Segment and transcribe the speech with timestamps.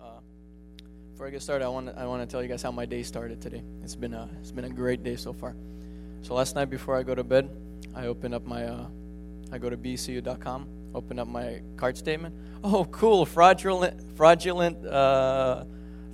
[0.00, 0.20] Uh,
[1.12, 2.86] before I get started, I want to I want to tell you guys how my
[2.86, 3.62] day started today.
[3.82, 5.54] It's been a it's been a great day so far.
[6.22, 7.50] So last night before I go to bed,
[7.94, 8.86] I open up my uh,
[9.52, 12.34] I go to bcu.com, open up my card statement.
[12.62, 15.64] Oh, cool, fraudulent fraudulent uh,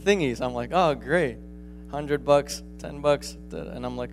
[0.05, 0.41] thingies.
[0.41, 1.39] I'm like, oh, great,
[1.91, 4.13] hundred bucks, ten bucks, and I'm like,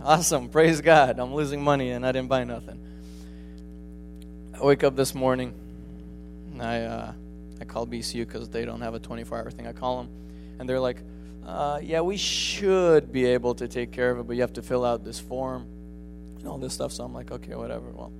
[0.00, 1.18] awesome, praise God.
[1.18, 2.78] I'm losing money and I didn't buy nothing.
[4.54, 5.52] I wake up this morning.
[6.60, 7.12] I uh,
[7.62, 9.68] I call BCU because they don't have a 24 hour thing.
[9.68, 10.10] I call them,
[10.58, 11.00] and they're like,
[11.46, 14.62] uh, "Yeah, we should be able to take care of it, but you have to
[14.62, 15.68] fill out this form
[16.38, 17.88] and all this stuff." So I'm like, "Okay, whatever.
[17.90, 18.10] Well,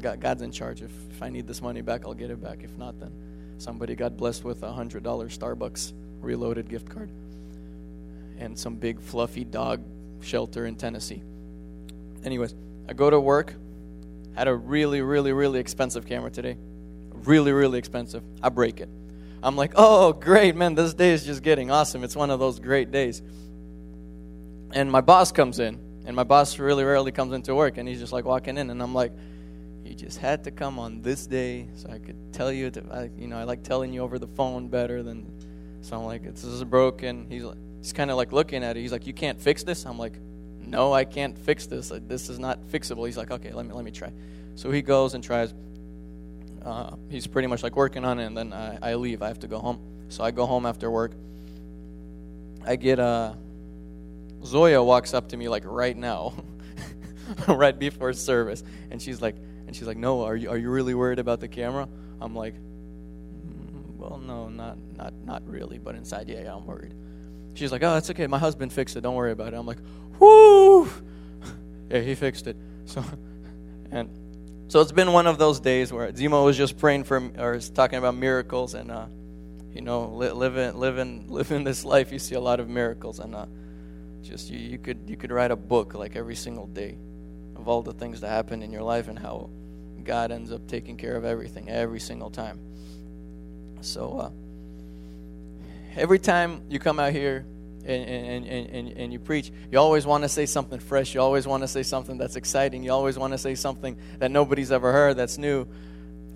[0.00, 0.82] God, God's in charge.
[0.82, 2.62] If, if I need this money back, I'll get it back.
[2.62, 3.10] If not, then
[3.58, 7.10] somebody got blessed with a hundred dollar Starbucks reloaded gift card
[8.38, 9.82] and some big fluffy dog
[10.20, 11.24] shelter in Tennessee."
[12.22, 12.54] Anyways,
[12.88, 13.52] I go to work.
[14.36, 16.56] Had a really, really, really expensive camera today
[17.24, 18.22] really, really expensive.
[18.42, 18.88] I break it.
[19.42, 22.02] I'm like, oh, great, man, this day is just getting awesome.
[22.04, 23.22] It's one of those great days.
[24.72, 28.00] And my boss comes in, and my boss really rarely comes into work, and he's
[28.00, 29.12] just like walking in, and I'm like,
[29.84, 33.10] you just had to come on this day so I could tell you, to, I,
[33.16, 35.30] you know, I like telling you over the phone better than,
[35.82, 37.26] so I'm like, this is broken.
[37.28, 38.80] He's, like, he's kind of like looking at it.
[38.80, 39.86] He's like, you can't fix this?
[39.86, 40.18] I'm like,
[40.58, 41.92] no, I can't fix this.
[42.08, 43.06] This is not fixable.
[43.06, 44.12] He's like, okay, let me, let me try.
[44.56, 45.54] So he goes and tries
[46.66, 49.22] uh, he's pretty much like working on it, and then I, I leave.
[49.22, 49.78] I have to go home.
[50.08, 51.12] So I go home after work.
[52.64, 53.34] I get uh,
[54.44, 56.34] Zoya walks up to me like right now,
[57.48, 60.94] right before service, and she's like, and she's like, "No, are you are you really
[60.94, 61.88] worried about the camera?"
[62.20, 66.94] I'm like, mm, "Well, no, not not not really, but inside, yeah, yeah, I'm worried."
[67.54, 68.26] She's like, "Oh, that's okay.
[68.26, 69.02] My husband fixed it.
[69.02, 69.78] Don't worry about it." I'm like,
[70.18, 70.88] "Whoo!"
[71.90, 72.56] yeah, he fixed it.
[72.86, 73.04] So,
[73.92, 74.10] and
[74.68, 77.70] so it's been one of those days where Zemo was just praying for, or is
[77.70, 79.06] talking about miracles, and uh,
[79.72, 83.34] you know, li- living, living, living this life, you see a lot of miracles, and
[83.34, 83.46] uh,
[84.22, 86.98] just you, you could you could write a book like every single day
[87.56, 89.50] of all the things that happen in your life and how
[90.02, 92.58] God ends up taking care of everything every single time.
[93.80, 94.30] So uh,
[95.96, 97.46] every time you come out here
[97.86, 101.14] and, and, and, and you preach, you always want to say something fresh.
[101.14, 102.82] You always want to say something that's exciting.
[102.82, 105.66] You always want to say something that nobody's ever heard that's new.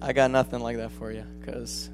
[0.01, 1.91] I got nothing like that for you because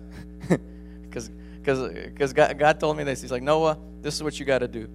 [1.09, 1.31] because
[2.35, 3.23] God, God told me this.
[3.23, 4.89] He's like, Noah, this is what you got to do.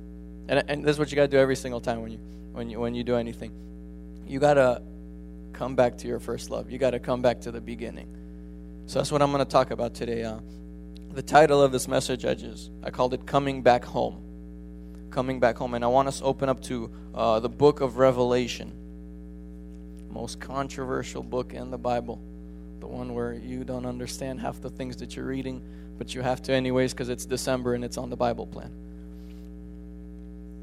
[0.47, 2.19] And, and this is what you got to do every single time when you,
[2.51, 3.51] when, you, when you do anything.
[4.27, 4.81] You got to
[5.53, 6.71] come back to your first love.
[6.71, 8.07] You got to come back to the beginning.
[8.85, 10.23] So that's what I'm going to talk about today.
[10.23, 10.39] Uh,
[11.11, 14.30] the title of this message, I just I called it "Coming Back Home."
[15.11, 15.73] Coming back home.
[15.73, 18.71] And I want us to open up to uh, the book of Revelation,
[20.09, 22.21] most controversial book in the Bible,
[22.79, 25.61] the one where you don't understand half the things that you're reading,
[25.97, 28.71] but you have to anyways because it's December and it's on the Bible plan.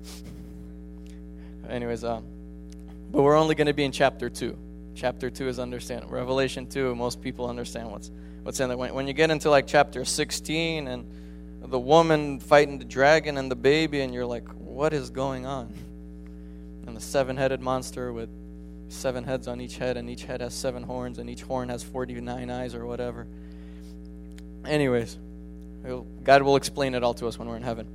[1.68, 2.20] anyways, uh,
[3.10, 4.56] but we're only going to be in chapter two.
[4.94, 6.10] Chapter two is understand.
[6.10, 8.10] Revelation two, most people understand what's
[8.42, 8.76] what's in there.
[8.76, 11.06] When, when you get into like chapter 16 and
[11.60, 15.72] the woman fighting the dragon and the baby, and you're like, what is going on?
[16.86, 18.30] And the seven headed monster with
[18.88, 21.82] seven heads on each head, and each head has seven horns, and each horn has
[21.82, 23.26] 49 eyes or whatever.
[24.64, 25.18] Anyways,
[26.24, 27.86] God will explain it all to us when we're in heaven.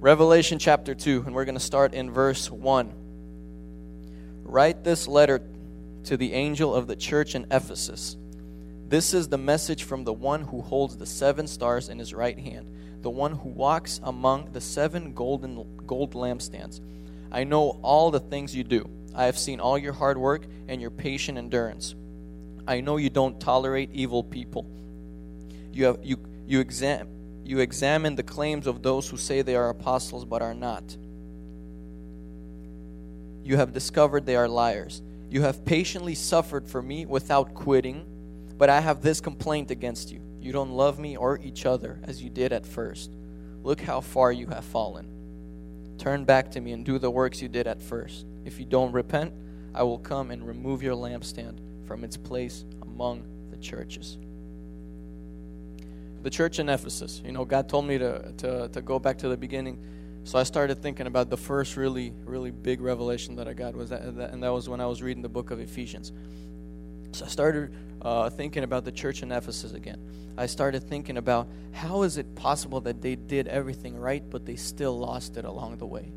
[0.00, 2.92] Revelation chapter 2, and we're going to start in verse 1.
[4.44, 5.42] Write this letter
[6.04, 8.16] to the angel of the church in Ephesus.
[8.88, 12.38] This is the message from the one who holds the seven stars in his right
[12.38, 12.66] hand
[13.02, 16.80] the one who walks among the seven golden gold lampstands.
[17.32, 18.88] I know all the things you do.
[19.14, 21.94] I have seen all your hard work and your patient endurance.
[22.66, 24.66] I know you don't tolerate evil people.
[25.72, 27.08] You have you you exam
[27.44, 30.96] you examine the claims of those who say they are apostles but are not.
[33.42, 35.02] You have discovered they are liars.
[35.30, 38.04] You have patiently suffered for me without quitting,
[38.58, 42.22] but I have this complaint against you you don't love me or each other as
[42.22, 43.10] you did at first.
[43.62, 45.06] Look how far you have fallen.
[45.98, 48.24] Turn back to me and do the works you did at first.
[48.44, 49.34] If you don't repent,
[49.74, 54.16] I will come and remove your lampstand from its place among the churches.
[56.22, 59.28] The church in Ephesus, you know, God told me to, to, to go back to
[59.28, 59.78] the beginning.
[60.24, 63.88] So I started thinking about the first really, really big revelation that I got was
[63.90, 66.12] that, and that was when I was reading the book of Ephesians.
[67.12, 69.98] So I started uh, thinking about the church in Ephesus again.
[70.36, 74.56] I started thinking about how is it possible that they did everything right, but they
[74.56, 76.12] still lost it along the way?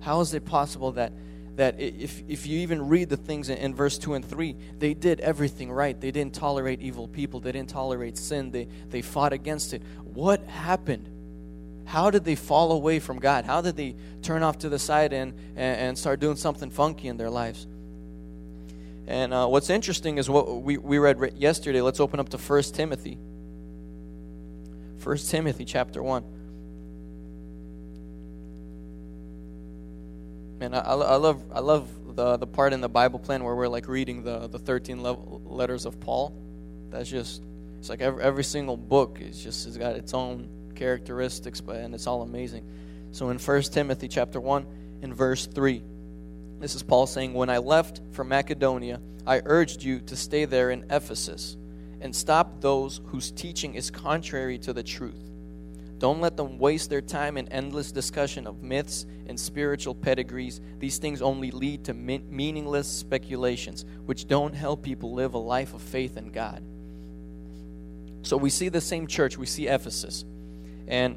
[0.00, 1.12] How is it possible that
[1.56, 4.94] that if, if you even read the things in, in, verse 2 and 3, they
[4.94, 6.00] did everything right.
[6.00, 9.82] They didn't tolerate evil people, they didn't tolerate sin, they, they fought against it.
[10.02, 11.10] What happened?
[11.84, 13.44] How did they fall away from God?
[13.44, 17.08] How did they turn off to the side and, and, and start doing something funky
[17.08, 17.66] in their lives?
[19.12, 21.82] And uh, what's interesting is what we, we read yesterday.
[21.82, 23.18] Let's open up to 1 Timothy.
[25.04, 26.24] 1 Timothy chapter 1.
[30.60, 33.68] Man, I, I love I love the the part in the Bible plan where we're
[33.68, 36.34] like reading the the 13 level letters of Paul.
[36.88, 37.42] That's just
[37.78, 41.94] it's like every, every single book is just has got its own characteristics, but and
[41.94, 42.64] it's all amazing.
[43.10, 44.66] So in 1 Timothy chapter 1
[45.02, 45.82] in verse 3,
[46.62, 50.70] this is Paul saying, When I left for Macedonia, I urged you to stay there
[50.70, 51.56] in Ephesus
[52.00, 55.30] and stop those whose teaching is contrary to the truth.
[55.98, 60.60] Don't let them waste their time in endless discussion of myths and spiritual pedigrees.
[60.78, 65.82] These things only lead to meaningless speculations, which don't help people live a life of
[65.82, 66.62] faith in God.
[68.22, 70.24] So we see the same church, we see Ephesus.
[70.86, 71.16] And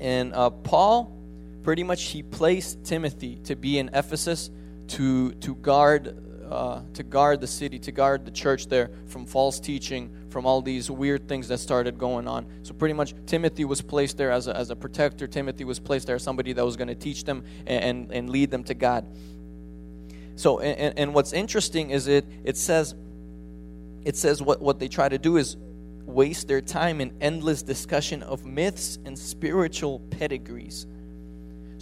[0.00, 1.21] and uh, Paul
[1.62, 4.50] pretty much he placed Timothy to be in Ephesus
[4.88, 6.18] to to guard
[6.52, 10.60] uh, to guard the city, to guard the church there from false teaching, from all
[10.60, 12.46] these weird things that started going on.
[12.62, 15.26] So pretty much Timothy was placed there as a, as a protector.
[15.26, 18.30] Timothy was placed there as somebody that was going to teach them and, and, and
[18.30, 19.06] lead them to God.
[20.36, 22.94] So and, and what's interesting is it it says
[24.04, 25.56] it says what, what they try to do is
[26.04, 30.86] waste their time in endless discussion of myths and spiritual pedigrees.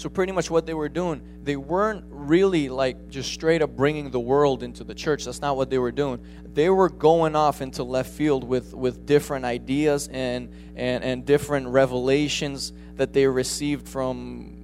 [0.01, 4.11] So, pretty much what they were doing, they weren't really like just straight up bringing
[4.11, 5.27] the world into the church.
[5.27, 6.25] That's not what they were doing.
[6.55, 11.69] They were going off into left field with, with different ideas and, and, and different
[11.69, 14.57] revelations that they received from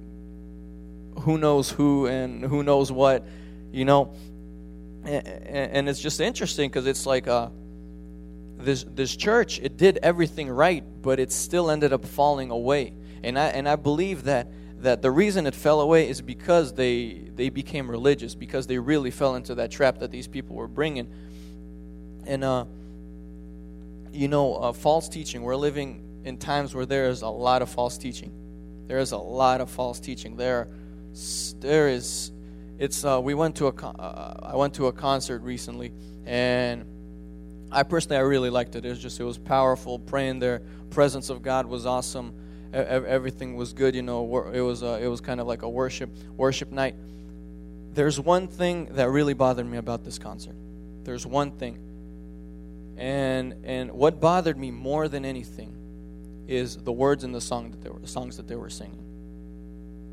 [1.19, 3.23] who knows who and who knows what,
[3.71, 4.15] you know.
[5.03, 7.49] And, and it's just interesting because it's like uh,
[8.57, 12.95] this, this church, it did everything right, but it still ended up falling away.
[13.23, 14.47] And I, and I believe that
[14.81, 19.11] that the reason it fell away is because they they became religious because they really
[19.11, 21.07] fell into that trap that these people were bringing.
[22.25, 22.65] And uh
[24.11, 27.69] you know uh, false teaching we're living in times where there is a lot of
[27.69, 28.31] false teaching.
[28.87, 30.35] There is a lot of false teaching.
[30.35, 30.67] There
[31.59, 32.31] there is
[32.77, 35.91] it's uh, we went to a uh, I went to a concert recently
[36.25, 36.85] and
[37.71, 38.85] I personally I really liked it.
[38.85, 40.61] It was just it was powerful praying there.
[40.91, 42.33] Presence of God was awesome
[42.73, 43.95] everything was good.
[43.95, 46.95] You know, it was uh, it was kind of like a worship worship night.
[47.93, 50.55] There's one thing that really bothered me about this concert.
[51.03, 51.79] There's one thing,
[52.97, 55.73] and and what bothered me more than anything
[56.47, 59.03] is the words in the song that they were the songs that they were singing.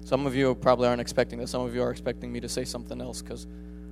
[0.05, 1.49] Some of you probably aren't expecting that.
[1.49, 3.47] Some of you are expecting me to say something else because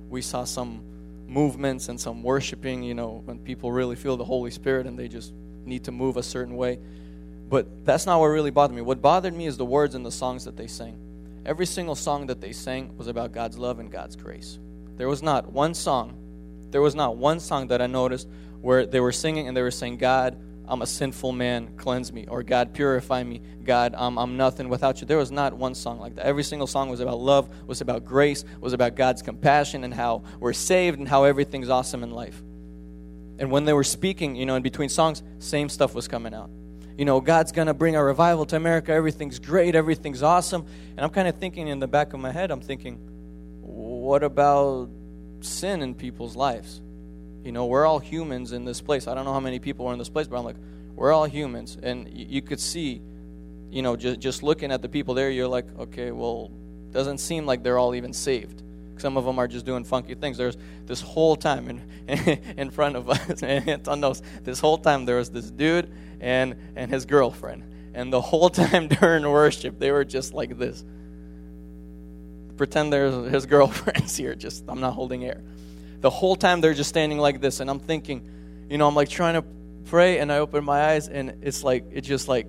[0.09, 0.83] we saw some
[1.27, 2.83] movements and some worshiping.
[2.83, 5.33] You know, when people really feel the Holy Spirit and they just
[5.65, 6.79] need to move a certain way.
[7.53, 8.81] But that's not what really bothered me.
[8.81, 10.97] What bothered me is the words and the songs that they sang.
[11.45, 14.57] Every single song that they sang was about God's love and God's grace.
[14.97, 16.17] There was not one song,
[16.71, 18.27] there was not one song that I noticed
[18.61, 20.35] where they were singing and they were saying, God,
[20.67, 24.99] I'm a sinful man, cleanse me, or God, purify me, God, I'm, I'm nothing without
[24.99, 25.05] you.
[25.05, 26.25] There was not one song like that.
[26.25, 30.23] Every single song was about love, was about grace, was about God's compassion and how
[30.39, 32.41] we're saved and how everything's awesome in life.
[33.37, 36.49] And when they were speaking, you know, in between songs, same stuff was coming out
[36.97, 38.91] you know, God's going to bring a revival to America.
[38.91, 39.75] Everything's great.
[39.75, 40.65] Everything's awesome.
[40.91, 42.97] And I'm kind of thinking in the back of my head, I'm thinking,
[43.61, 44.89] what about
[45.41, 46.81] sin in people's lives?
[47.43, 49.07] You know, we're all humans in this place.
[49.07, 50.55] I don't know how many people are in this place, but I'm like,
[50.95, 51.77] we're all humans.
[51.81, 53.01] And you could see,
[53.71, 56.51] you know, just, just looking at the people there, you're like, okay, well,
[56.91, 58.61] doesn't seem like they're all even saved.
[58.97, 60.37] Some of them are just doing funky things.
[60.37, 65.05] There's this whole time in, in front of us, and on those, this whole time
[65.05, 67.63] there was this dude and, and his girlfriend.
[67.93, 70.83] And the whole time during worship, they were just like this.
[72.57, 75.41] Pretend there's his girlfriend's here, just, I'm not holding air.
[76.01, 78.29] The whole time they're just standing like this, and I'm thinking,
[78.69, 79.43] you know, I'm like trying to
[79.85, 82.47] pray, and I open my eyes, and it's like, it just like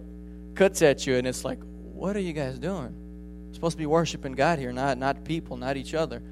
[0.54, 1.60] cuts at you, and it's like,
[1.92, 3.00] what are you guys doing?
[3.54, 6.22] supposed to be worshiping God here, not, not people, not each other.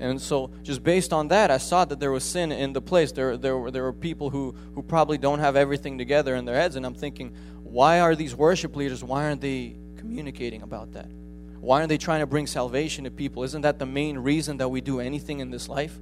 [0.00, 3.12] And so, just based on that, I saw that there was sin in the place.
[3.12, 6.56] There, there, were, there were people who, who probably don't have everything together in their
[6.56, 6.76] heads.
[6.76, 11.08] And I'm thinking, why are these worship leaders, why aren't they communicating about that?
[11.60, 13.42] Why aren't they trying to bring salvation to people?
[13.42, 15.98] Isn't that the main reason that we do anything in this life?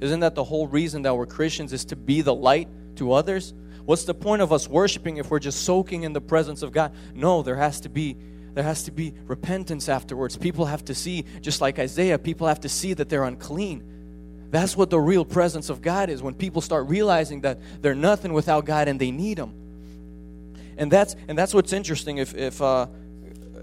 [0.00, 3.54] Isn't that the whole reason that we're Christians is to be the light to others?
[3.84, 6.92] What's the point of us worshiping if we're just soaking in the presence of God?
[7.14, 8.16] No, there has to be
[8.54, 10.36] there has to be repentance afterwards.
[10.36, 13.82] People have to see, just like Isaiah, people have to see that they're unclean.
[14.50, 18.32] That's what the real presence of God is when people start realizing that they're nothing
[18.32, 19.52] without God and they need Him.
[20.78, 22.18] And that's and that's what's interesting.
[22.18, 22.86] If if uh,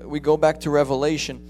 [0.03, 1.41] we go back to Revelation,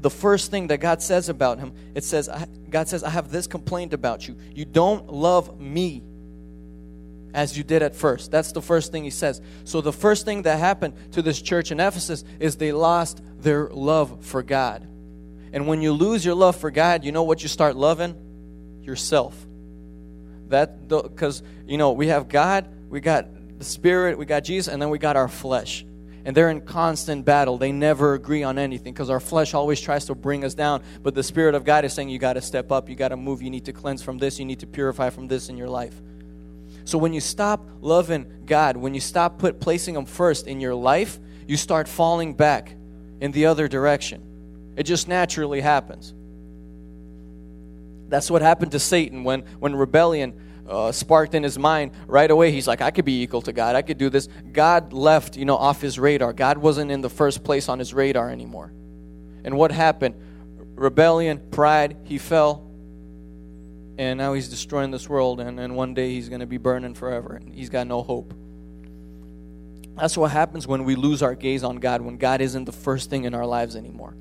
[0.00, 2.28] the first thing that God says about Him, it says,
[2.68, 6.02] God says, "I have this complaint about you: you don't love me."
[7.36, 8.30] As you did at first.
[8.30, 9.42] That's the first thing he says.
[9.64, 13.68] So, the first thing that happened to this church in Ephesus is they lost their
[13.68, 14.88] love for God.
[15.52, 18.80] And when you lose your love for God, you know what you start loving?
[18.80, 19.36] Yourself.
[20.48, 23.26] That because you know we have God, we got
[23.58, 25.84] the Spirit, we got Jesus, and then we got our flesh.
[26.24, 27.58] And they're in constant battle.
[27.58, 30.82] They never agree on anything because our flesh always tries to bring us down.
[31.02, 33.16] But the Spirit of God is saying, You got to step up, you got to
[33.16, 35.68] move, you need to cleanse from this, you need to purify from this in your
[35.68, 36.00] life.
[36.86, 40.74] So when you stop loving God, when you stop put placing him first in your
[40.74, 42.74] life, you start falling back
[43.20, 44.74] in the other direction.
[44.76, 46.14] It just naturally happens.
[48.08, 52.52] That's what happened to Satan when when rebellion uh, sparked in his mind right away.
[52.52, 53.74] He's like i could be equal to god.
[53.74, 54.28] I could do this.
[54.52, 56.32] God left you know off his radar.
[56.32, 58.72] God wasn't in the first place on his radar anymore.
[59.42, 60.14] And what happened?
[60.76, 62.65] Rebellion pride he fell
[63.98, 66.94] and now he's destroying this world and, and one day he's going to be burning
[66.94, 68.34] forever and he's got no hope.
[69.96, 73.08] That's what happens when we lose our gaze on god when god isn't the first
[73.08, 74.14] thing in our lives anymore.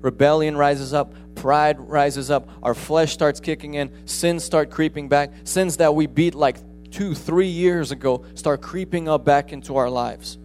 [0.00, 5.32] Rebellion rises up pride rises up our flesh starts kicking in sins start creeping back
[5.44, 6.56] sins that we beat like
[6.90, 10.38] two three years ago start creeping up back into our lives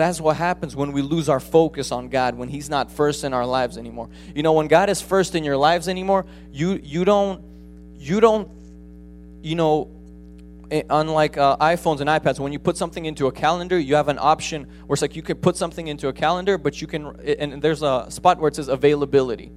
[0.00, 3.32] that's what happens when we lose our focus on God, when He's not first in
[3.32, 4.08] our lives anymore.
[4.34, 7.42] You know, when God is first in your lives anymore, you you don't
[7.96, 8.48] you don't
[9.42, 9.90] you know
[10.70, 14.08] eh, unlike uh, iPhones and iPads, when you put something into a calendar, you have
[14.08, 17.06] an option where it's like you can put something into a calendar, but you can,
[17.24, 19.50] eh, and there's a spot where it says availability.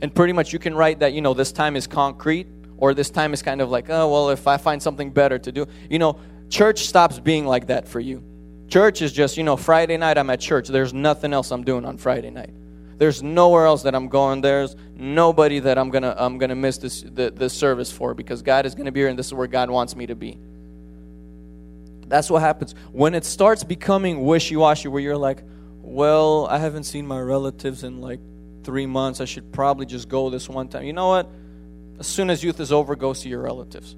[0.00, 3.10] And pretty much you can write that, you know, this time is concrete, or this
[3.10, 5.66] time is kind of like, oh, well, if I find something better to do.
[5.90, 6.18] You know,
[6.48, 8.22] church stops being like that for you.
[8.68, 10.68] Church is just, you know, Friday night I'm at church.
[10.68, 12.50] There's nothing else I'm doing on Friday night.
[12.98, 14.42] There's nowhere else that I'm going.
[14.42, 18.66] There's nobody that I'm gonna I'm gonna miss this the, this service for because God
[18.66, 20.38] is gonna be here and this is where God wants me to be.
[22.08, 25.44] That's what happens when it starts becoming wishy-washy, where you're like,
[25.80, 28.20] "Well, I haven't seen my relatives in like
[28.64, 29.20] three months.
[29.20, 31.30] I should probably just go this one time." You know what?
[32.00, 33.96] As soon as youth is over, go see your relatives.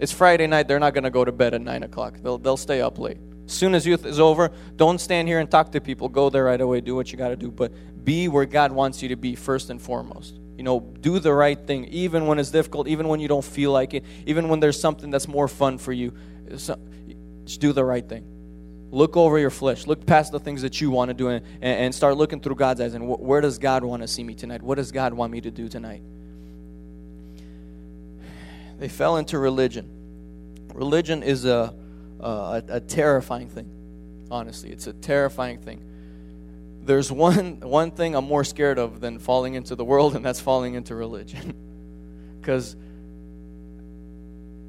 [0.00, 0.68] It's Friday night.
[0.68, 2.18] They're not gonna go to bed at nine o'clock.
[2.22, 3.18] They'll they'll stay up late
[3.52, 6.08] soon as youth is over, don't stand here and talk to people.
[6.08, 6.80] Go there right away.
[6.80, 7.50] Do what you got to do.
[7.50, 7.72] But
[8.04, 10.34] be where God wants you to be first and foremost.
[10.56, 13.70] You know, do the right thing, even when it's difficult, even when you don't feel
[13.70, 16.12] like it, even when there's something that's more fun for you.
[16.48, 16.70] Just
[17.60, 18.24] do the right thing.
[18.90, 19.86] Look over your flesh.
[19.86, 22.80] Look past the things that you want to do and, and start looking through God's
[22.80, 22.94] eyes.
[22.94, 24.62] And where does God want to see me tonight?
[24.62, 26.02] What does God want me to do tonight?
[28.78, 30.68] They fell into religion.
[30.74, 31.74] Religion is a
[32.20, 33.70] uh, a, a terrifying thing.
[34.30, 35.84] Honestly, it's a terrifying thing.
[36.82, 40.40] There's one one thing I'm more scared of than falling into the world, and that's
[40.40, 41.54] falling into religion.
[42.40, 42.76] Because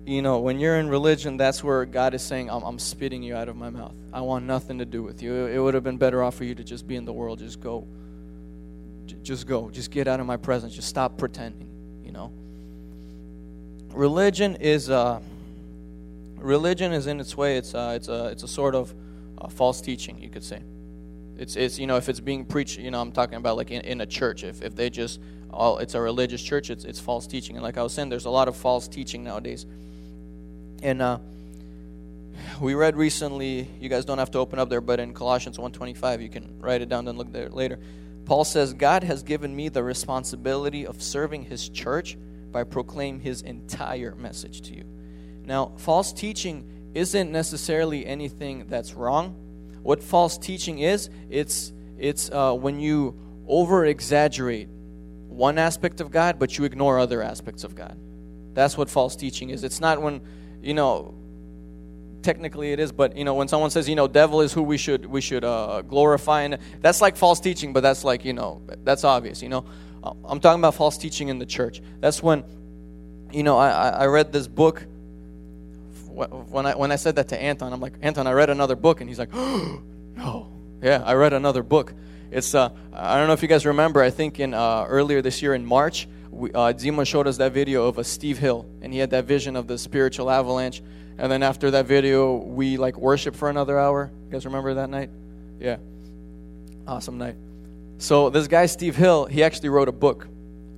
[0.09, 3.35] you know, when you're in religion, that's where God is saying, I'm, I'm, spitting you
[3.35, 3.93] out of my mouth.
[4.11, 5.45] I want nothing to do with you.
[5.45, 7.39] It, it would have been better off for you to just be in the world.
[7.39, 7.87] Just go.
[9.05, 9.69] J- just go.
[9.69, 10.73] Just get out of my presence.
[10.73, 11.69] Just stop pretending,
[12.03, 12.31] you know.
[13.93, 15.19] Religion is, uh,
[16.41, 18.93] religion is in its way it's uh, it's a it's a sort of
[19.37, 20.61] uh, false teaching you could say.
[21.37, 23.81] It's it's you know if it's being preached you know i'm talking about like in,
[23.81, 27.27] in a church if, if they just all it's a religious church it's it's false
[27.27, 27.55] teaching.
[27.55, 29.65] And like i was saying there's a lot of false teaching nowadays.
[30.81, 31.19] And uh,
[32.61, 36.21] we read recently you guys don't have to open up there but in colossians 1.25
[36.21, 37.79] you can write it down and look there later.
[38.25, 42.17] Paul says god has given me the responsibility of serving his church
[42.51, 44.83] by proclaiming his entire message to you
[45.49, 49.35] now, false teaching isn't necessarily anything that's wrong.
[49.81, 56.37] What false teaching is, it's it's uh, when you over exaggerate one aspect of God,
[56.37, 57.97] but you ignore other aspects of God.
[58.53, 59.63] That's what false teaching is.
[59.63, 60.21] It's not when,
[60.61, 61.15] you know,
[62.21, 64.77] technically it is, but you know, when someone says, you know, devil is who we
[64.77, 68.61] should we should uh, glorify, and that's like false teaching, but that's like you know,
[68.83, 69.41] that's obvious.
[69.41, 69.65] You know,
[70.03, 71.81] I'm talking about false teaching in the church.
[72.01, 72.43] That's when,
[73.31, 74.85] you know, I I read this book
[76.27, 79.01] when I when I said that to Anton, I'm like, Anton, I read another book,
[79.01, 79.81] and he's like, oh,
[80.15, 81.93] no, yeah, I read another book.
[82.31, 84.01] It's uh, I don't know if you guys remember.
[84.01, 87.53] I think in uh, earlier this year in March, we, uh, Zima showed us that
[87.53, 90.81] video of a Steve Hill, and he had that vision of the spiritual avalanche.
[91.17, 94.09] And then after that video, we like worship for another hour.
[94.25, 95.09] You guys remember that night?
[95.59, 95.77] Yeah.
[96.87, 97.35] Awesome night.
[97.97, 100.27] So this guy Steve Hill, he actually wrote a book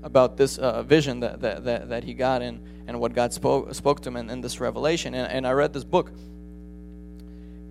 [0.04, 3.74] about this uh, vision that, that, that, that, he got and, and what God spoke,
[3.74, 5.14] spoke to him in, in this revelation.
[5.14, 6.12] And, and I read this book.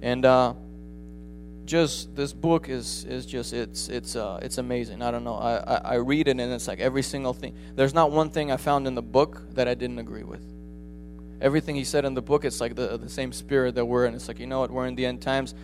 [0.03, 0.55] And uh,
[1.65, 5.03] just this book is is just it's it's uh, it's amazing.
[5.03, 5.37] I don't know.
[5.37, 7.55] I, I, I read it and it's like every single thing.
[7.77, 10.43] There's not one thing I found in the book that I didn't agree with.
[11.41, 14.15] Everything he said in the book, it's like the the same spirit that we're in.
[14.15, 15.55] It's like you know what, we're in the end times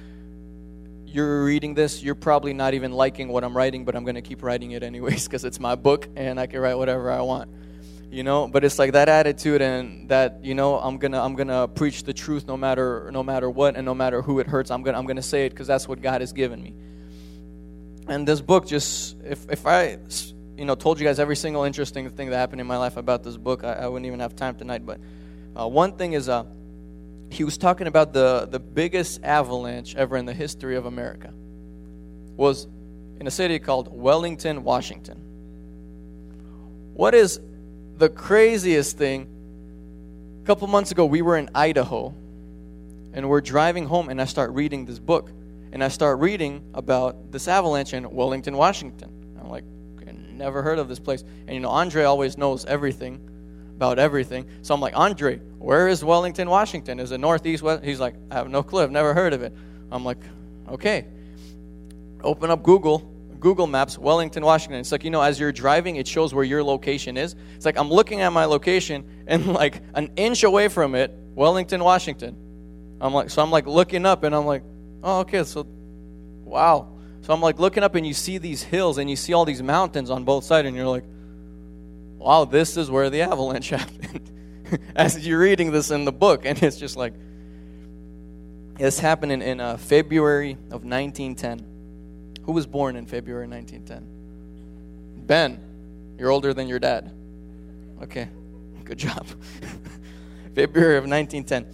[1.06, 4.22] you're reading this, you're probably not even liking what I'm writing, but I'm going to
[4.22, 7.50] keep writing it anyways because it's my book and I can write whatever I want.
[8.10, 11.36] You know, but it's like that attitude and that, you know, I'm going to I'm
[11.36, 14.70] to preach the truth no matter no matter what and no matter who it hurts.
[14.70, 16.74] I'm going to I'm to say it because that's what God has given me.
[18.06, 19.98] And this book just if if I
[20.56, 23.24] you know told you guys every single interesting thing that happened in my life about
[23.24, 25.00] this book, I, I wouldn't even have time tonight, but
[25.58, 26.44] uh, one thing is uh
[27.30, 31.32] he was talking about the, the biggest avalanche ever in the history of America
[32.36, 32.66] was
[33.18, 35.18] in a city called Wellington, Washington.
[36.94, 37.40] What is
[37.96, 39.28] the craziest thing?
[40.42, 42.14] A couple months ago, we were in Idaho
[43.12, 45.30] and we're driving home, and I start reading this book.
[45.72, 49.10] And I start reading about this avalanche in Wellington, Washington.
[49.40, 49.64] I'm like,
[50.36, 51.22] never heard of this place.
[51.46, 53.20] And you know, Andre always knows everything
[53.76, 54.46] about everything.
[54.62, 56.98] So I'm like, Andre, where is Wellington, Washington?
[56.98, 57.62] Is it northeast?
[57.62, 57.84] West?
[57.84, 58.82] He's like, I have no clue.
[58.82, 59.54] I've never heard of it.
[59.92, 60.18] I'm like,
[60.70, 61.06] okay.
[62.22, 62.98] Open up Google,
[63.38, 64.80] Google Maps, Wellington, Washington.
[64.80, 67.36] It's like, you know, as you're driving, it shows where your location is.
[67.54, 71.84] It's like I'm looking at my location and like an inch away from it, Wellington,
[71.84, 72.34] Washington.
[72.98, 74.62] I'm like, so I'm like looking up and I'm like,
[75.02, 75.66] oh, okay, so
[76.44, 76.96] wow.
[77.20, 79.62] So I'm like looking up and you see these hills and you see all these
[79.62, 81.04] mountains on both sides and you're like,
[82.26, 84.32] wow, this is where the avalanche happened.
[84.96, 87.14] As you're reading this in the book, and it's just like,
[88.74, 91.64] this happened in, uh, February of 1910.
[92.42, 95.24] Who was born in February 1910?
[95.24, 95.60] Ben.
[96.18, 97.12] You're older than your dad.
[98.02, 98.28] Okay,
[98.84, 99.24] good job.
[100.54, 101.66] February of 1910.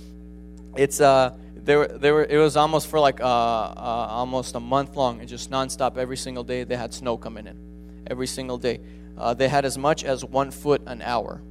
[0.76, 2.24] It's uh, there, there were.
[2.24, 6.16] It was almost for like uh, uh, almost a month long, and just nonstop every
[6.16, 6.64] single day.
[6.64, 8.80] They had snow coming in, every single day.
[9.16, 11.42] Uh, they had as much as one foot an hour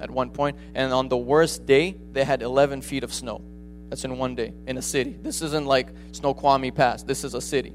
[0.00, 3.40] at one point, and on the worst day, they had 11 feet of snow.
[3.88, 5.16] That's in one day in a city.
[5.22, 7.02] This isn't like Snoqualmie Pass.
[7.02, 7.72] This is a city,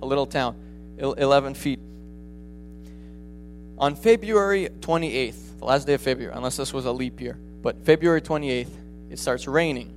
[0.00, 0.56] a little town,
[0.98, 1.80] 11 feet.
[3.78, 7.84] On February 28th, the last day of February, unless this was a leap year, but
[7.84, 8.68] February 28th,
[9.10, 9.94] it starts raining.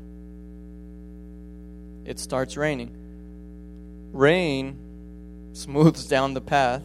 [2.06, 2.96] It starts raining.
[4.14, 4.80] Rain
[5.54, 6.84] smooths down the path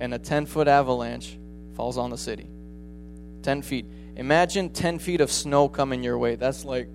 [0.00, 1.38] and a 10 foot avalanche
[1.76, 2.48] falls on the city.
[3.42, 3.86] 10 feet.
[4.16, 6.34] Imagine 10 feet of snow coming your way.
[6.34, 6.88] That's like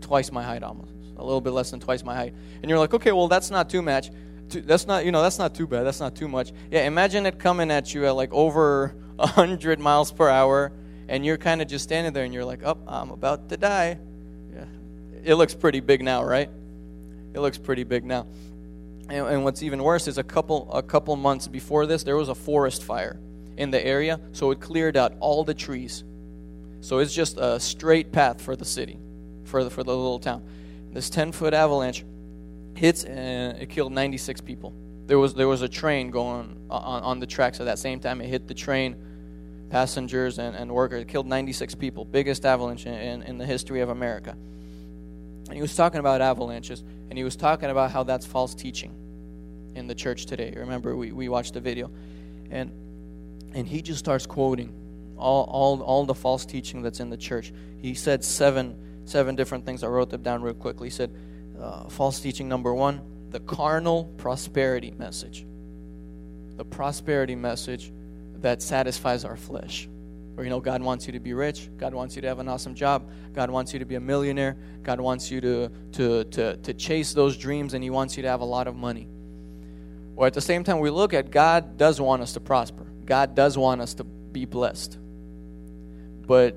[0.00, 0.92] twice my height almost.
[1.16, 2.34] A little bit less than twice my height.
[2.62, 4.10] And you're like, okay, well, that's not too much.
[4.48, 5.82] That's not, you know, that's not too bad.
[5.82, 6.52] That's not too much.
[6.70, 10.72] Yeah, imagine it coming at you at like over 100 miles per hour,
[11.08, 13.98] and you're kind of just standing there and you're like, oh, I'm about to die.
[14.54, 14.64] Yeah.
[15.24, 16.48] It looks pretty big now, right?
[17.34, 18.26] It looks pretty big now.
[19.08, 22.28] And, and what's even worse is a couple a couple months before this, there was
[22.28, 23.18] a forest fire
[23.56, 26.04] in the area, so it cleared out all the trees.
[26.80, 28.98] So it's just a straight path for the city,
[29.44, 30.44] for the, for the little town.
[30.92, 32.04] This 10 foot avalanche
[32.74, 34.72] hits and it killed 96 people.
[35.06, 38.20] There was there was a train going on, on the tracks at that same time.
[38.20, 38.96] It hit the train,
[39.70, 41.02] passengers and, and workers.
[41.02, 42.04] It killed 96 people.
[42.04, 44.30] Biggest avalanche in, in, in the history of America.
[45.48, 48.94] And he was talking about avalanches, and he was talking about how that's false teaching
[49.74, 50.52] in the church today.
[50.56, 51.90] Remember, we, we watched the video.
[52.50, 52.70] And,
[53.54, 54.72] and he just starts quoting
[55.16, 57.52] all, all, all the false teaching that's in the church.
[57.80, 59.82] He said seven, seven different things.
[59.82, 60.88] I wrote them down real quickly.
[60.88, 61.14] He said,
[61.60, 65.46] uh, false teaching number one, the carnal prosperity message.
[66.56, 67.92] The prosperity message
[68.36, 69.88] that satisfies our flesh.
[70.38, 71.68] Or, you know, God wants you to be rich.
[71.78, 73.10] God wants you to have an awesome job.
[73.34, 74.56] God wants you to be a millionaire.
[74.84, 78.28] God wants you to, to, to, to chase those dreams and He wants you to
[78.28, 79.08] have a lot of money.
[80.14, 82.86] Or at the same time, we look at God does want us to prosper.
[83.04, 84.96] God does want us to be blessed.
[86.24, 86.56] But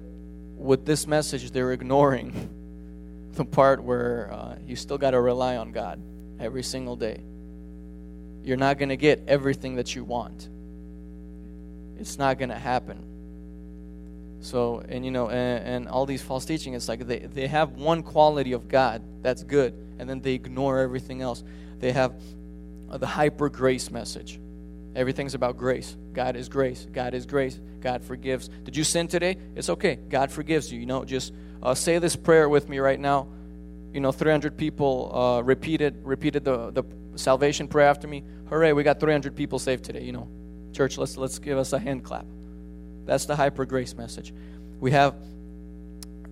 [0.56, 2.50] with this message, they're ignoring
[3.32, 6.00] the part where uh, you still got to rely on God
[6.39, 7.20] every single day.
[8.44, 10.50] You're not going to get everything that you want.
[11.98, 13.08] It's not going to happen.
[14.41, 17.73] So, and you know, and, and, all these false teaching, it's like they, they have
[17.73, 21.43] one quality of God that's good, and then they ignore everything else.
[21.80, 22.13] They have
[22.89, 24.39] the hyper grace message.
[24.95, 25.95] Everything's about grace.
[26.13, 26.88] God is grace.
[26.91, 27.60] God is grace.
[27.82, 28.47] God forgives.
[28.47, 29.38] Did you sin today?
[29.56, 29.95] It's okay.
[29.95, 30.80] God forgives you.
[30.80, 33.27] You know, just uh, say this prayer with me right now.
[33.93, 36.84] you know, 300 people uh, repeated repeated the, the
[37.15, 38.23] salvation prayer after me.
[38.49, 40.27] Hooray, we got 300 people saved today, you know.
[40.73, 42.25] Church, let's, let's give us a hand clap.
[43.06, 44.34] That's the hyper grace message.
[44.80, 45.16] We have,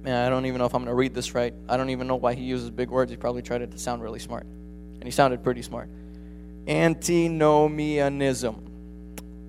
[0.01, 1.53] man, I don't even know if I'm going to read this right.
[1.67, 3.11] I don't even know why he uses big words.
[3.11, 4.43] He probably tried it to sound really smart.
[4.43, 5.89] And he sounded pretty smart.
[6.67, 8.65] Antinomianism.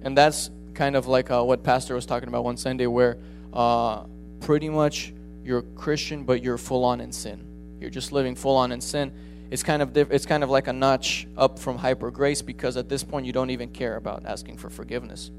[0.03, 3.19] And that's kind of like uh, what Pastor was talking about one Sunday, where
[3.53, 4.05] uh,
[4.41, 5.13] pretty much
[5.45, 7.45] you're Christian, but you're full on in sin.
[7.81, 9.13] You're just living full on in sin.
[9.51, 12.77] It's kind of diff- it's kind of like a notch up from hyper grace because
[12.77, 15.31] at this point you don't even care about asking for forgiveness.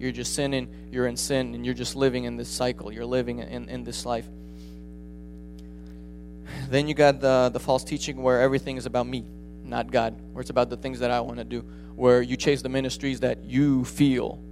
[0.00, 2.92] You're just sinning, you're in sin, and you're just living in this cycle.
[2.92, 4.26] You're living in, in this life.
[6.68, 9.24] Then you got the, the false teaching where everything is about me,
[9.62, 11.60] not God, where it's about the things that I want to do,
[11.94, 14.42] where you chase the ministries that you feel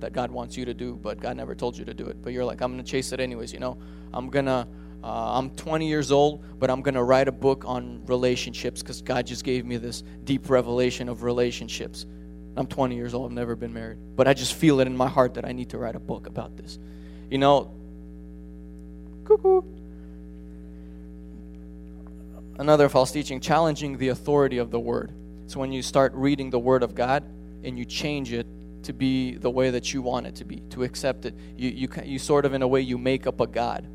[0.00, 2.22] that God wants you to do, but God never told you to do it.
[2.22, 3.78] But you're like, I'm going to chase it anyways, you know?
[4.12, 4.66] I'm going to
[5.02, 9.00] uh, I'm 20 years old, but I'm going to write a book on relationships because
[9.00, 12.04] God just gave me this deep revelation of relationships.
[12.56, 15.08] I'm 20 years old, I've never been married, but I just feel it in my
[15.08, 16.78] heart that I need to write a book about this.
[17.30, 17.72] You know,
[19.24, 19.62] cuckoo.
[22.58, 25.12] Another false teaching, challenging the authority of the word.
[25.46, 27.24] So when you start reading the word of God
[27.64, 28.46] and you change it
[28.84, 31.88] to be the way that you want it to be, to accept it, you, you,
[32.04, 33.86] you sort of, in a way, you make up a God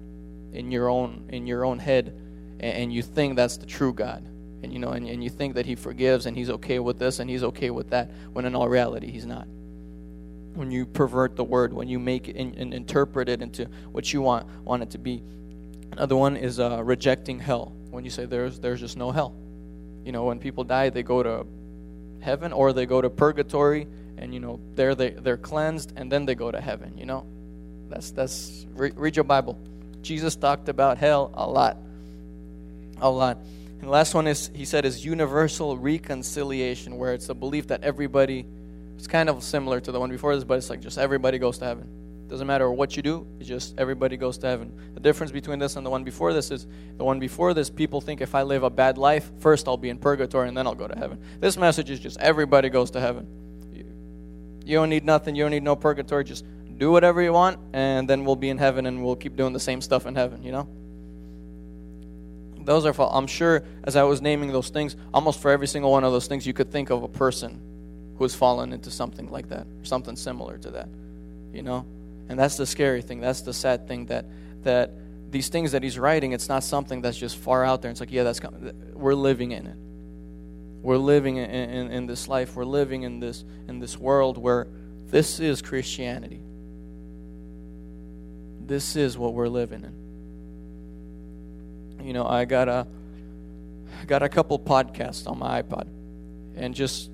[0.54, 2.14] in your own in your own head
[2.60, 4.28] and, you think that's the true God.
[4.64, 7.20] And you know, and, and you think that he forgives and he's okay with this
[7.20, 9.48] and he's okay with that, when in all reality he's not.
[10.56, 14.12] When you pervert the word, when you make it and, and interpret it into what
[14.14, 15.22] you want want it to be.
[15.92, 17.74] Another one is uh, rejecting hell.
[17.90, 19.36] When you say there's there's just no hell.
[20.04, 21.46] You know, when people die, they go to
[22.22, 23.88] heaven or they go to purgatory,
[24.18, 26.98] and you know there they they're cleansed, and then they go to heaven.
[26.98, 27.26] You know,
[27.90, 29.58] that's that's re- read your Bible.
[30.02, 31.78] Jesus talked about hell a lot.
[33.02, 33.40] A lot.
[33.80, 37.84] And the last one is, he said, is universal reconciliation, where it's the belief that
[37.84, 38.46] everybody,
[38.96, 41.58] it's kind of similar to the one before this, but it's like just everybody goes
[41.60, 41.88] to heaven.
[42.28, 44.72] Doesn't matter what you do, it's just everybody goes to heaven.
[44.96, 46.66] The difference between this and the one before this is
[46.98, 49.90] the one before this, people think if I live a bad life, first I'll be
[49.90, 51.22] in purgatory and then I'll go to heaven.
[51.40, 53.28] This message is just everybody goes to heaven.
[54.66, 56.46] You don't need nothing, you don't need no purgatory, just
[56.78, 59.60] do whatever you want, and then we'll be in heaven and we'll keep doing the
[59.60, 60.68] same stuff in heaven, you know?
[62.66, 66.04] Those are, I'm sure, as I was naming those things, almost for every single one
[66.04, 67.62] of those things, you could think of a person
[68.18, 70.90] who has fallen into something like that, something similar to that,
[71.54, 71.86] you know?
[72.28, 73.22] And that's the scary thing.
[73.22, 74.26] That's the sad thing that,
[74.64, 74.92] that
[75.32, 77.92] these things that he's writing, it's not something that's just far out there.
[77.92, 78.94] It's like, yeah, that's coming.
[78.94, 79.78] we're living in it.
[80.82, 82.56] We're living in, in, in this life.
[82.56, 84.68] We're living in this in this world where
[85.08, 86.42] this is Christianity.
[88.62, 90.05] This is what we're living in.
[92.06, 92.86] You know, I got a
[94.06, 95.88] got a couple podcasts on my iPod
[96.56, 97.10] and just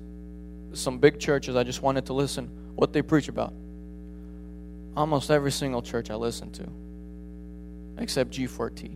[0.74, 3.54] some big churches I just wanted to listen what they preach about.
[4.94, 6.68] Almost every single church I listened to
[7.96, 8.94] except G4T.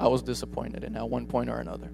[0.00, 1.90] I was disappointed in at one point or another.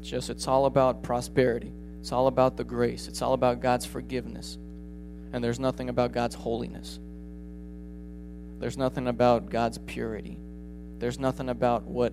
[0.00, 1.70] It's just it's all about prosperity.
[2.00, 3.08] It's all about the grace.
[3.08, 4.56] It's all about God's forgiveness
[5.34, 6.98] and there's nothing about God's holiness.
[8.62, 10.38] There's nothing about God's purity.
[11.00, 12.12] There's nothing about what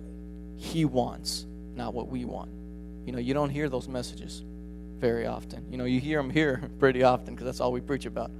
[0.56, 2.50] He wants, not what we want.
[3.06, 4.42] You know, you don't hear those messages
[4.98, 5.70] very often.
[5.70, 8.32] You know, you hear them here pretty often because that's all we preach about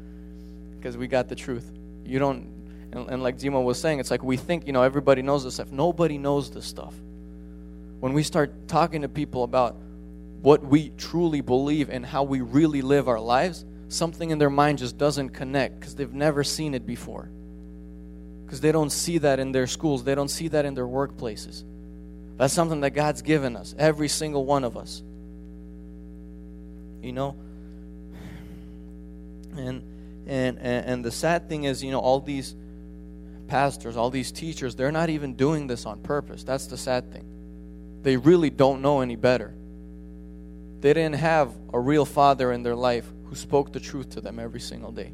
[0.77, 1.71] because we got the truth.
[2.05, 2.53] You don't,
[2.91, 5.55] and, and like Dima was saying, it's like we think, you know, everybody knows this
[5.55, 5.71] stuff.
[5.71, 6.95] Nobody knows this stuff.
[8.01, 9.77] When we start talking to people about
[10.43, 14.79] what we truly believe and how we really live our lives, something in their mind
[14.79, 17.31] just doesn't connect because they've never seen it before.
[18.51, 21.63] Because they don't see that in their schools, they don't see that in their workplaces.
[22.37, 25.05] That's something that God's given us, every single one of us.
[27.01, 27.37] You know?
[29.57, 29.85] And
[30.27, 32.57] and and, the sad thing is, you know, all these
[33.47, 36.43] pastors, all these teachers, they're not even doing this on purpose.
[36.43, 38.01] That's the sad thing.
[38.03, 39.55] They really don't know any better.
[40.81, 44.41] They didn't have a real father in their life who spoke the truth to them
[44.41, 45.13] every single day.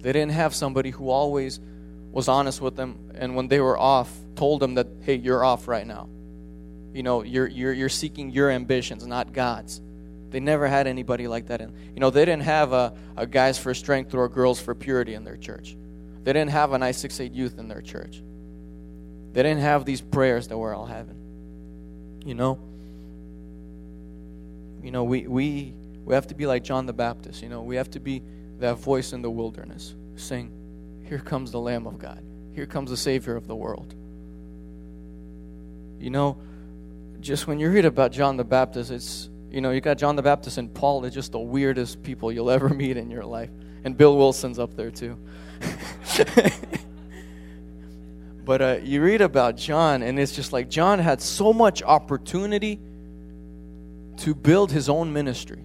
[0.00, 1.60] They didn't have somebody who always
[2.10, 5.68] was honest with them and when they were off told them that hey you're off
[5.68, 6.08] right now.
[6.92, 9.80] You know you're you're, you're seeking your ambitions not god's.
[10.30, 13.58] They never had anybody like that and you know they didn't have a, a guys
[13.58, 15.76] for strength or girls for purity in their church.
[16.22, 18.22] They didn't have an i68 youth in their church.
[19.32, 21.16] They didn't have these prayers that we're all having.
[22.24, 22.58] You know?
[24.82, 27.42] You know we we we have to be like John the Baptist.
[27.42, 28.22] You know, we have to be
[28.58, 30.50] that voice in the wilderness saying,
[31.04, 32.22] Here comes the Lamb of God.
[32.52, 33.94] here comes the Savior of the world.
[35.98, 36.36] You know,
[37.20, 40.22] just when you read about John the Baptist, it's, you know, you got John the
[40.22, 43.50] Baptist and Paul, they're just the weirdest people you'll ever meet in your life.
[43.84, 45.18] And Bill Wilson's up there too.
[48.44, 52.80] but uh, you read about John, and it's just like John had so much opportunity
[54.18, 55.64] to build his own ministry.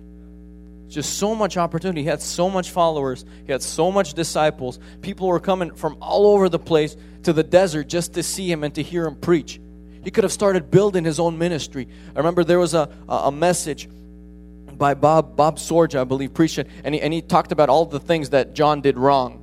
[0.88, 2.02] Just so much opportunity.
[2.02, 3.26] He had so much followers.
[3.46, 4.80] He had so much disciples.
[5.02, 8.64] People were coming from all over the place to the desert just to see him
[8.64, 9.60] and to hear him preach.
[10.04, 11.88] He could have started building his own ministry.
[12.16, 13.90] I remember there was a, a message
[14.78, 17.86] by Bob Bob Sorge, I believe, preached it, and he, and he talked about all
[17.86, 19.42] the things that John did wrong.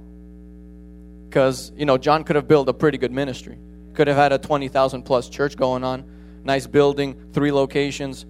[1.29, 3.59] Because you know, John could have built a pretty good ministry.
[3.95, 6.05] Could have had a twenty thousand plus church going on,
[6.45, 8.25] nice building, three locations.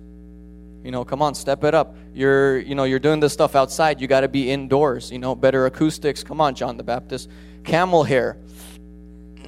[0.82, 1.96] You know, come on, step it up.
[2.12, 4.00] You're you know you're doing this stuff outside.
[4.00, 5.10] You got to be indoors.
[5.10, 6.24] You know, better acoustics.
[6.24, 7.28] Come on, John the Baptist.
[7.64, 8.36] Camel hair,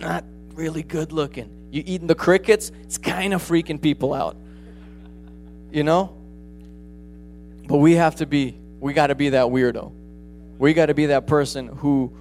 [0.01, 1.51] not really good looking.
[1.71, 2.71] You eating the crickets?
[2.83, 4.37] It's kind of freaking people out.
[5.73, 6.17] You know?
[7.67, 9.91] But we have to be, we got to be that weirdo.
[10.59, 12.13] We got to be that person who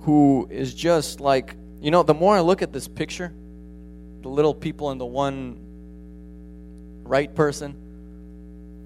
[0.00, 3.32] who is just like, you know, the more I look at this picture,
[4.22, 5.58] the little people and the one
[7.02, 7.76] right person,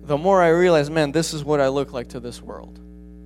[0.02, 2.80] the more I realize, man, this is what I look like to this world.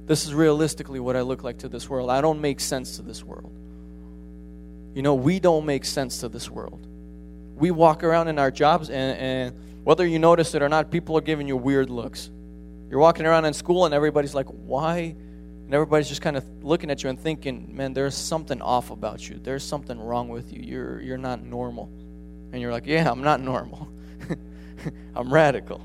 [0.07, 2.11] This is realistically what I look like to this world.
[2.11, 3.53] I don't make sense to this world.
[4.95, 6.87] You know, we don't make sense to this world.
[7.57, 11.17] We walk around in our jobs, and, and whether you notice it or not, people
[11.17, 12.31] are giving you weird looks.
[12.91, 15.15] You're walking around in school and everybody's like, why?
[15.67, 19.29] And everybody's just kind of looking at you and thinking, man, there's something off about
[19.29, 19.39] you.
[19.43, 20.63] There's something wrong with you.
[20.63, 21.91] You're, you're not normal.
[22.53, 23.89] And you're like, yeah, I'm not normal.
[25.17, 25.81] I'm radical.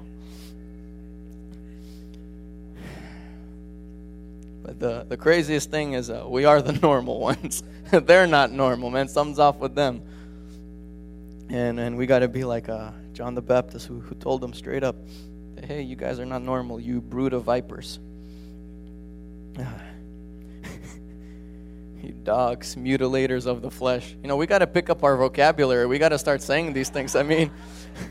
[4.78, 7.64] The, the craziest thing is uh, we are the normal ones.
[7.92, 9.08] They're not normal, man.
[9.08, 10.02] Something's off with them.
[11.50, 14.54] And, and we got to be like uh, John the Baptist who, who told them
[14.54, 14.96] straight up,
[15.64, 18.00] hey, you guys are not normal, you brood of vipers.
[22.02, 24.16] you dogs, mutilators of the flesh.
[24.22, 25.86] You know, we got to pick up our vocabulary.
[25.88, 27.16] We got to start saying these things.
[27.16, 27.52] I mean,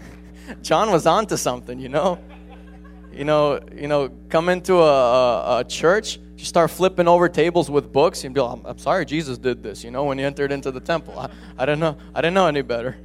[0.62, 2.18] John was onto something, you know.
[3.12, 7.70] You know, you know, come into a, a, a church, you start flipping over tables
[7.70, 9.84] with books, and be like, I'm, I'm, sorry, Jesus did this.
[9.84, 12.46] You know, when he entered into the temple, I, I didn't know, I didn't know
[12.46, 12.96] any better.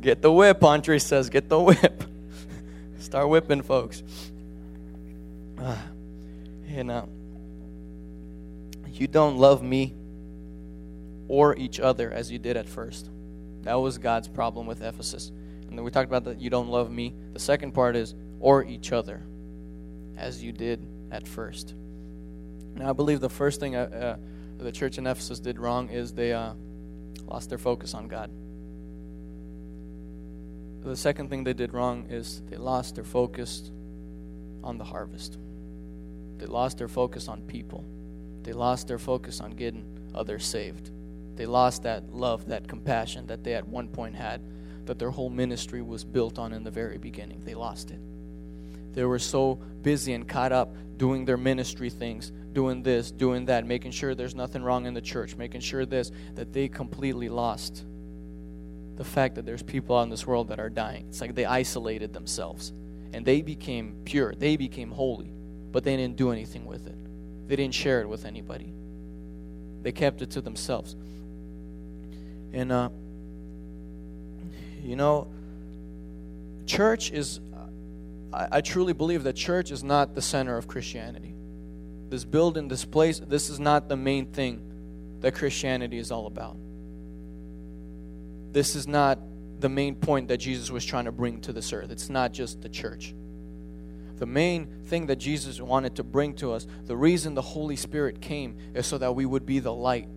[0.00, 1.30] Get the whip, Andre says.
[1.30, 2.04] Get the whip.
[2.98, 4.02] Start whipping folks.
[5.62, 5.76] Uh,
[6.66, 7.08] you know,
[8.88, 9.94] you don't love me
[11.28, 13.08] or each other as you did at first.
[13.62, 15.30] That was God's problem with Ephesus.
[15.68, 17.14] And then we talked about that you don't love me.
[17.32, 19.22] The second part is or each other
[20.16, 21.74] as you did at first.
[22.74, 24.16] Now, I believe the first thing uh,
[24.58, 26.54] uh, the church in Ephesus did wrong is they uh,
[27.26, 28.30] lost their focus on God
[30.90, 33.70] the second thing they did wrong is they lost their focus
[34.64, 35.38] on the harvest.
[36.38, 37.84] They lost their focus on people.
[38.42, 40.90] They lost their focus on getting others saved.
[41.36, 44.42] They lost that love, that compassion that they at one point had,
[44.86, 47.42] that their whole ministry was built on in the very beginning.
[47.44, 48.00] They lost it.
[48.92, 53.66] They were so busy and caught up doing their ministry things, doing this, doing that,
[53.66, 57.84] making sure there's nothing wrong in the church, making sure this, that they completely lost
[58.96, 61.06] the fact that there's people out in this world that are dying.
[61.08, 62.72] It's like they isolated themselves
[63.12, 65.32] and they became pure, they became holy,
[65.70, 67.48] but they didn't do anything with it.
[67.48, 68.72] They didn't share it with anybody.
[69.82, 70.94] They kept it to themselves.
[72.52, 72.90] And, uh,
[74.82, 75.28] you know,
[76.66, 77.40] church is,
[78.32, 81.34] I, I truly believe that church is not the center of Christianity.
[82.08, 86.56] This building, this place, this is not the main thing that Christianity is all about
[88.52, 89.18] this is not
[89.60, 91.90] the main point that Jesus was trying to bring to this earth.
[91.90, 93.14] It's not just the church.
[94.16, 98.20] The main thing that Jesus wanted to bring to us, the reason the Holy Spirit
[98.20, 100.08] came is so that we would be the light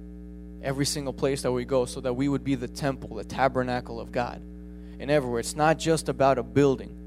[0.61, 3.99] every single place that we go, so that we would be the temple, the tabernacle
[3.99, 4.41] of God.
[4.99, 5.39] And everywhere.
[5.39, 6.97] It's not just about a building,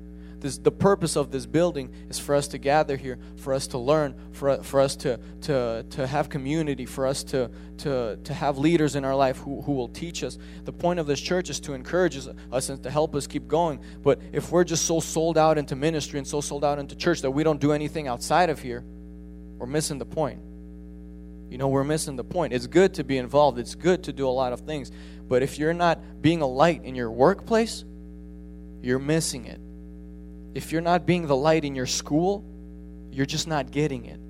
[0.41, 3.79] this, the purpose of this building is for us to gather here, for us to
[3.79, 8.59] learn, for, for us to, to, to have community, for us to, to, to have
[8.59, 10.39] leaders in our life who, who will teach us.
[10.65, 12.17] The point of this church is to encourage
[12.53, 13.81] us and to help us keep going.
[14.03, 17.23] But if we're just so sold out into ministry and so sold out into church
[17.23, 18.85] that we don't do anything outside of here,
[19.59, 20.41] we're missing the point.
[21.51, 22.53] You know, we're missing the point.
[22.53, 24.93] It's good to be involved, it's good to do a lot of things.
[25.27, 27.85] But if you're not being a light in your workplace,
[28.83, 29.61] you're missing it.
[30.55, 32.45] If you're not being the light in your school,
[33.11, 34.21] you're just not getting it.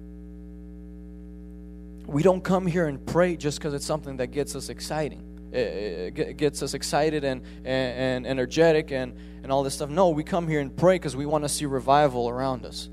[2.07, 5.23] we don't come here and pray just because it's something that gets us exciting.
[5.53, 9.91] Eh, eh, it gets us excited and, and, and energetic and, and all this stuff.
[9.91, 12.89] No, we come here and pray because we want to see revival around us.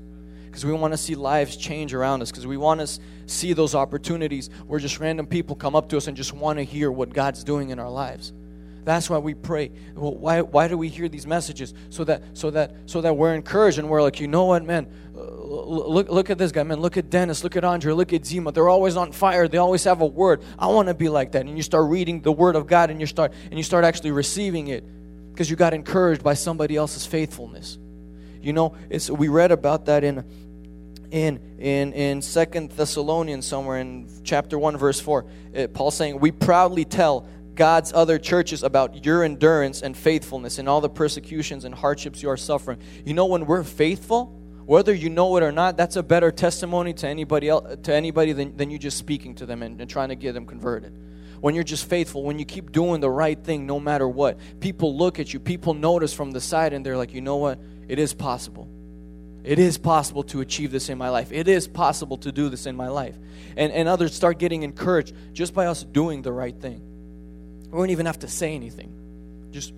[0.46, 2.30] Because we want to see lives change around us.
[2.30, 6.06] Because we want to see those opportunities where just random people come up to us
[6.06, 8.32] and just want to hear what God's doing in our lives.
[8.86, 9.72] That's why we pray.
[9.96, 11.74] Well, why, why do we hear these messages?
[11.90, 14.86] So that so that so that we're encouraged and we're like, you know what, man,
[15.12, 16.78] uh, look, look at this guy, man.
[16.78, 17.42] Look at Dennis.
[17.42, 17.92] Look at Andre.
[17.94, 18.52] Look at Zima.
[18.52, 19.48] They're always on fire.
[19.48, 20.44] They always have a word.
[20.56, 21.46] I want to be like that.
[21.46, 24.12] And you start reading the word of God, and you start and you start actually
[24.12, 24.84] receiving it
[25.32, 27.78] because you got encouraged by somebody else's faithfulness.
[28.40, 30.24] You know, it's we read about that in
[31.10, 35.26] in in in Second Thessalonians somewhere in chapter one, verse four.
[35.52, 40.68] It, Paul saying, "We proudly tell." God's other churches about your endurance and faithfulness in
[40.68, 42.78] all the persecutions and hardships you are suffering.
[43.04, 44.26] You know, when we're faithful,
[44.66, 48.32] whether you know it or not, that's a better testimony to anybody else, to anybody
[48.32, 50.92] than, than you just speaking to them and, and trying to get them converted.
[51.40, 54.96] When you're just faithful, when you keep doing the right thing no matter what, people
[54.96, 57.58] look at you, people notice from the side, and they're like, you know what?
[57.88, 58.68] It is possible.
[59.44, 61.30] It is possible to achieve this in my life.
[61.30, 63.16] It is possible to do this in my life.
[63.56, 66.82] And, and others start getting encouraged just by us doing the right thing.
[67.76, 68.90] We don't even have to say anything.
[69.50, 69.74] Just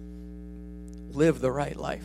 [1.11, 2.05] live the right life.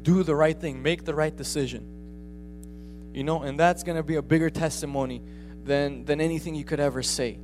[0.00, 0.82] Do the right thing.
[0.82, 3.10] Make the right decision.
[3.12, 5.20] You know, and that's going to be a bigger testimony
[5.62, 7.38] than than anything you could ever say.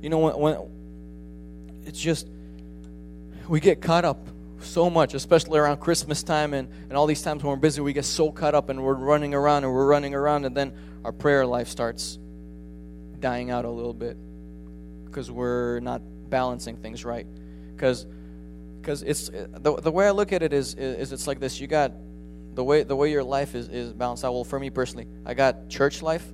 [0.00, 2.28] You know, when, when it's just
[3.46, 4.26] we get caught up
[4.58, 7.92] so much, especially around Christmas time and, and all these times when we're busy, we
[7.92, 10.72] get so caught up and we're running around and we're running around, and then
[11.04, 12.18] our prayer life starts
[13.20, 14.16] dying out a little bit
[15.04, 17.26] because we're not balancing things right.
[17.76, 18.06] Because
[18.80, 21.60] because it's the, the way I look at it is, is it's like this.
[21.60, 21.92] You got
[22.54, 24.34] the way the way your life is, is balanced out.
[24.34, 26.26] Well, for me personally, I got church life,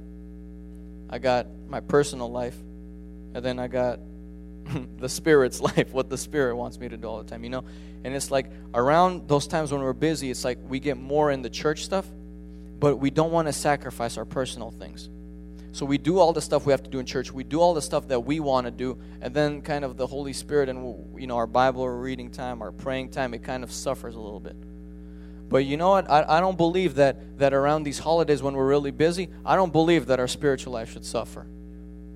[1.10, 2.56] I got my personal life,
[3.34, 4.00] and then I got
[4.98, 7.64] the spirit's life, what the spirit wants me to do all the time, you know?
[8.04, 11.42] And it's like around those times when we're busy, it's like we get more in
[11.42, 12.06] the church stuff,
[12.78, 15.10] but we don't want to sacrifice our personal things.
[15.72, 17.32] So we do all the stuff we have to do in church.
[17.32, 20.06] We do all the stuff that we want to do, and then kind of the
[20.06, 23.70] Holy Spirit and you know our Bible reading time, our praying time, it kind of
[23.70, 24.56] suffers a little bit.
[25.48, 26.10] But you know what?
[26.10, 29.72] I, I don't believe that, that around these holidays when we're really busy, I don't
[29.72, 31.46] believe that our spiritual life should suffer.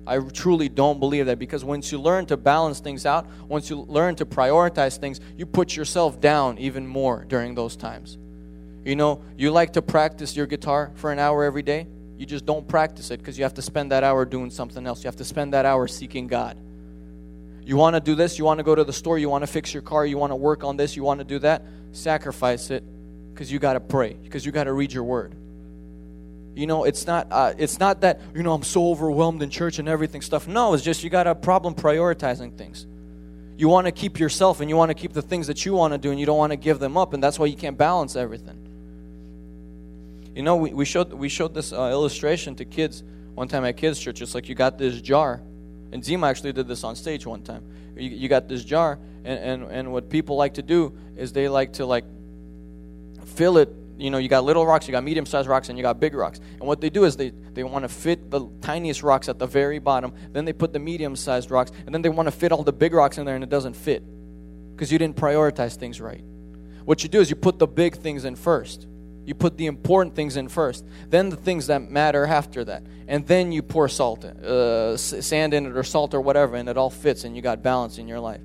[0.05, 3.77] I truly don't believe that because once you learn to balance things out, once you
[3.77, 8.17] learn to prioritize things, you put yourself down even more during those times.
[8.83, 12.45] You know, you like to practice your guitar for an hour every day, you just
[12.45, 15.03] don't practice it because you have to spend that hour doing something else.
[15.03, 16.57] You have to spend that hour seeking God.
[17.65, 19.47] You want to do this, you want to go to the store, you want to
[19.47, 22.69] fix your car, you want to work on this, you want to do that, sacrifice
[22.69, 22.83] it
[23.33, 25.35] because you got to pray, because you got to read your word.
[26.55, 29.79] You know, it's not uh, it's not that you know I'm so overwhelmed in church
[29.79, 30.47] and everything stuff.
[30.47, 32.85] No, it's just you got a problem prioritizing things.
[33.57, 35.93] You want to keep yourself and you want to keep the things that you want
[35.93, 37.77] to do and you don't want to give them up, and that's why you can't
[37.77, 38.62] balance everything.
[40.35, 43.03] You know, we, we showed we showed this uh, illustration to kids
[43.35, 44.21] one time at kids' church.
[44.21, 45.41] It's like you got this jar,
[45.91, 47.63] and Zima actually did this on stage one time.
[47.95, 51.47] You, you got this jar, and, and and what people like to do is they
[51.47, 52.05] like to like
[53.25, 53.69] fill it.
[53.95, 56.15] You know you got little rocks you got medium sized rocks and you got big
[56.15, 56.39] rocks.
[56.59, 59.45] And what they do is they they want to fit the tiniest rocks at the
[59.45, 60.13] very bottom.
[60.31, 62.73] Then they put the medium sized rocks and then they want to fit all the
[62.73, 64.03] big rocks in there and it doesn't fit
[64.71, 66.23] because you didn't prioritize things right.
[66.85, 68.87] What you do is you put the big things in first
[69.25, 73.25] you put the important things in first then the things that matter after that and
[73.27, 76.77] then you pour salt in, uh, sand in it or salt or whatever and it
[76.77, 78.41] all fits and you got balance in your life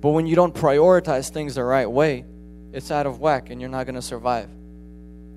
[0.00, 2.24] but when you don't prioritize things the right way
[2.72, 4.48] it's out of whack and you're not going to survive.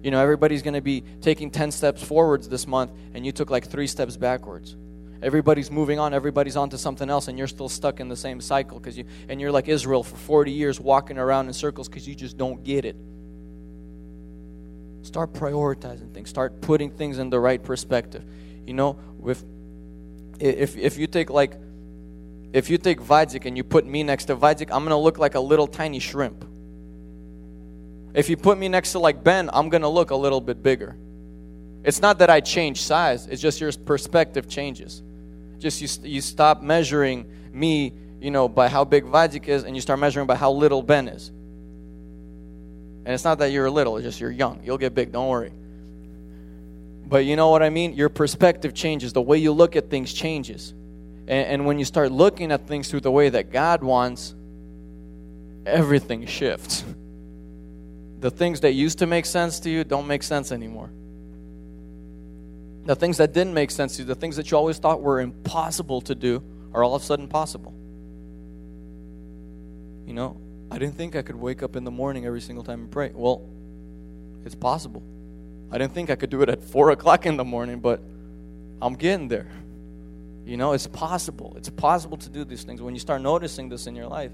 [0.02, 3.50] You know, everybody's going to be taking 10 steps forwards this month and you took
[3.50, 4.78] like three steps backwards.
[5.22, 8.40] Everybody's moving on, everybody's on to something else and you're still stuck in the same
[8.40, 12.08] cycle cuz you and you're like Israel for 40 years walking around in circles cuz
[12.08, 12.96] you just don't get it.
[15.06, 16.30] Start prioritizing things.
[16.30, 18.26] Start putting things in the right perspective.
[18.66, 19.46] You know, with
[20.40, 21.54] if if you take like
[22.54, 25.36] if you take Vidzik and you put me next to Vidzik, I'm to look like
[25.36, 26.44] a little tiny shrimp.
[28.16, 30.96] If you put me next to like Ben, I'm to look a little bit bigger.
[31.84, 35.04] It's not that I change size, it's just your perspective changes.
[35.60, 39.82] Just you, you stop measuring me, you know, by how big Vidzik is and you
[39.82, 41.32] start measuring by how little Ben is.
[43.06, 44.62] And it's not that you're little, it's just you're young.
[44.64, 45.52] You'll get big, don't worry.
[47.08, 47.94] But you know what I mean?
[47.94, 49.14] Your perspective changes.
[49.14, 50.72] The way you look at things changes.
[51.28, 54.34] And, and when you start looking at things through the way that God wants,
[55.66, 56.84] everything shifts.
[58.20, 60.90] the things that used to make sense to you don't make sense anymore.
[62.86, 65.20] The things that didn't make sense to you, the things that you always thought were
[65.20, 66.44] impossible to do,
[66.74, 67.74] are all of a sudden possible.
[70.08, 70.38] You know,
[70.72, 73.12] I didn't think I could wake up in the morning every single time and pray.
[73.14, 73.48] Well,
[74.46, 75.04] it's possible.
[75.72, 78.02] I didn't think I could do it at 4 o'clock in the morning, but
[78.82, 79.48] I'm getting there.
[80.46, 81.54] You know, it's possible.
[81.58, 84.32] It's possible to do these things when you start noticing this in your life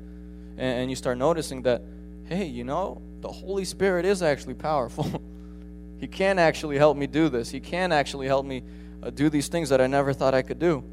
[0.58, 1.82] and, you start noticing that,
[2.26, 5.22] hey, you know, the Holy Spirit is actually powerful.
[6.00, 7.50] he can actually help me do this.
[7.50, 8.64] He can actually help me
[9.02, 10.84] uh, do these things that I never thought I could do.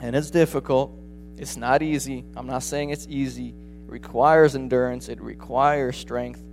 [0.00, 0.96] And it's difficult.
[1.36, 2.24] It's not easy.
[2.36, 3.54] I'm not saying it's easy.
[3.88, 6.44] Requires endurance, it requires strength.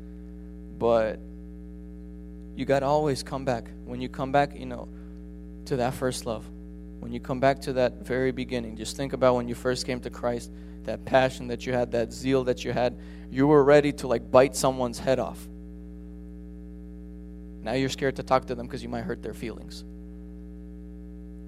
[0.80, 1.20] But
[2.56, 3.70] you got to always come back.
[3.84, 4.88] When you come back, you know,
[5.66, 6.50] to that first love.
[7.00, 10.00] When you come back to that very beginning, just think about when you first came
[10.00, 10.52] to Christ,
[10.86, 12.98] that passion that you had, that zeal that you had.
[13.30, 15.46] You were ready to like bite someone's head off.
[17.62, 19.84] Now you're scared to talk to them because you might hurt their feelings.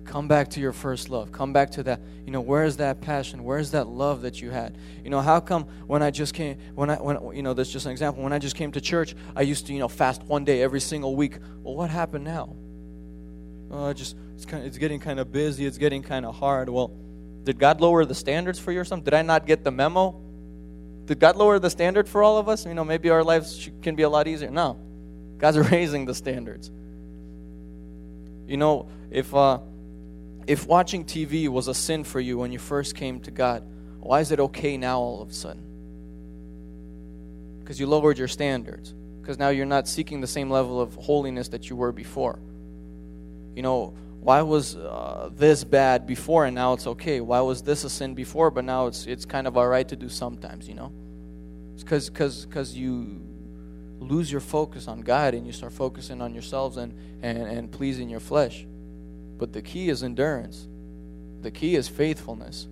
[0.07, 1.33] Come back to your first love.
[1.33, 1.99] Come back to that.
[2.25, 3.43] You know, where's that passion?
[3.43, 4.77] Where's that love that you had?
[5.03, 7.85] You know, how come when I just came, when I, when, you know, that's just
[7.85, 8.23] an example.
[8.23, 10.79] When I just came to church, I used to, you know, fast one day every
[10.79, 11.37] single week.
[11.61, 12.55] Well, what happened now?
[13.69, 15.65] Oh, just, it's, kind of, it's getting kind of busy.
[15.65, 16.69] It's getting kind of hard.
[16.69, 16.89] Well,
[17.43, 19.03] did God lower the standards for you or something?
[19.03, 20.21] Did I not get the memo?
[21.03, 22.65] Did God lower the standard for all of us?
[22.65, 24.51] You know, maybe our lives can be a lot easier.
[24.51, 24.79] No.
[25.37, 26.71] God's raising the standards.
[28.47, 29.59] You know, if, uh,
[30.47, 33.63] if watching TV was a sin for you when you first came to God,
[33.99, 35.63] why is it okay now all of a sudden?
[37.59, 38.93] Because you lowered your standards.
[39.21, 42.39] Because now you're not seeking the same level of holiness that you were before.
[43.55, 47.19] You know, why was uh, this bad before and now it's okay?
[47.19, 49.97] Why was this a sin before but now it's it's kind of all right to
[49.97, 50.93] do sometimes, you know?
[51.73, 53.21] It's because cause, cause you
[53.99, 58.09] lose your focus on God and you start focusing on yourselves and, and, and pleasing
[58.09, 58.65] your flesh.
[59.37, 60.67] But the key is endurance.
[61.41, 62.67] The key is faithfulness.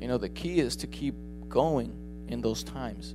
[0.00, 1.14] You know, the key is to keep
[1.48, 1.92] going
[2.28, 3.14] in those times.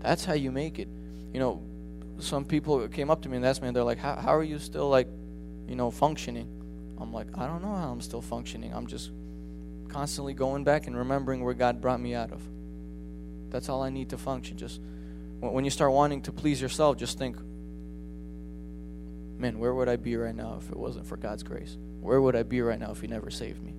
[0.00, 0.88] That's how you make it.
[1.32, 1.62] You know,
[2.18, 4.42] some people came up to me and asked me, and they're like, how, how are
[4.42, 5.08] you still, like,
[5.66, 6.48] you know, functioning?
[7.00, 8.72] I'm like, I don't know how I'm still functioning.
[8.74, 9.10] I'm just
[9.88, 12.42] constantly going back and remembering where God brought me out of.
[13.50, 14.56] That's all I need to function.
[14.56, 14.80] Just
[15.40, 17.36] when you start wanting to please yourself, just think,
[19.38, 21.76] man, where would I be right now if it wasn't for God's grace?
[22.00, 23.74] Where would I be right now if He never saved me?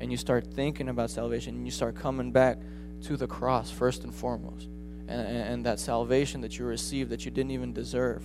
[0.00, 2.58] And you start thinking about salvation and you start coming back
[3.02, 4.68] to the cross first and foremost.
[5.08, 8.22] And, and, that salvation that you received that you didn't even deserve.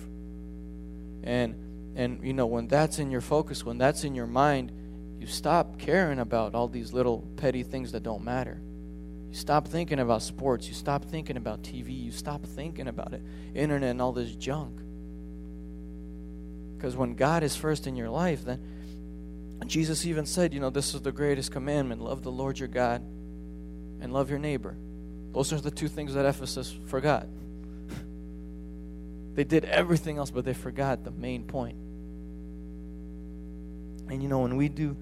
[1.22, 1.56] And
[1.96, 4.72] and you know, when that's in your focus, when that's in your mind,
[5.18, 8.60] you stop caring about all these little petty things that don't matter.
[9.28, 10.68] You stop thinking about sports.
[10.68, 12.04] You stop thinking about TV.
[12.04, 13.22] You stop thinking about it,
[13.54, 14.80] internet and all this junk.
[16.78, 18.62] Because when God is first in your life, then
[19.66, 23.02] Jesus even said, you know, this is the greatest commandment love the Lord your God
[24.00, 24.76] and love your neighbor.
[25.32, 27.26] Those are the two things that Ephesus forgot.
[29.34, 31.76] they did everything else, but they forgot the main point.
[34.08, 34.96] And you know, when we do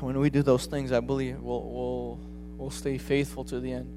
[0.00, 2.20] when we do those things, I believe we'll we'll
[2.58, 3.90] we'll stay faithful to the end.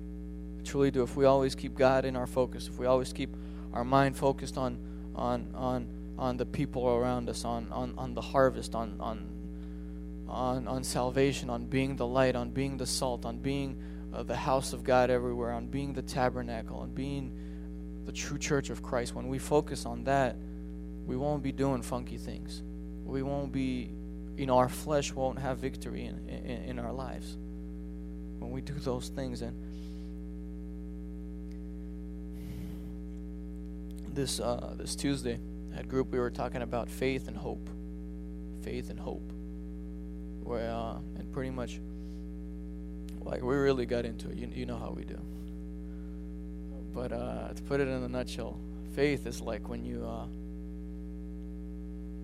[0.59, 1.03] I truly do.
[1.03, 3.35] If we always keep God in our focus, if we always keep
[3.73, 4.79] our mind focused on
[5.15, 5.87] on on
[6.21, 9.27] on the people around us, on on, on the harvest, on on
[10.29, 13.75] on, on salvation, on being the light, on being the salt, on being
[14.13, 17.33] uh, the house of God everywhere, on being the tabernacle, on being
[18.05, 20.37] the true church of Christ, when we focus on that,
[21.05, 22.61] we won't be doing funky things.
[23.03, 23.91] We won't be,
[24.37, 27.35] you know, our flesh won't have victory in, in, in our lives.
[28.39, 29.55] When we do those things, and
[34.13, 35.39] this uh, this Tuesday
[35.75, 37.69] at group we were talking about faith and hope,
[38.63, 39.31] faith and hope
[40.43, 41.79] where uh, and pretty much
[43.23, 44.37] like we really got into it.
[44.37, 45.17] You, you know how we do.
[46.93, 48.59] But uh, to put it in a nutshell,
[48.95, 50.25] faith is like when you uh,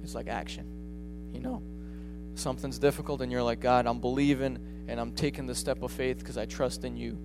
[0.03, 0.65] it's like action.
[1.33, 1.61] You know,
[2.35, 6.19] something's difficult and you're like, God, I'm believing and I'm taking the step of faith
[6.19, 7.17] because I trust in you.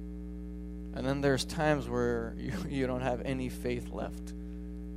[0.95, 4.35] And then there's times where you, you don't have any faith left.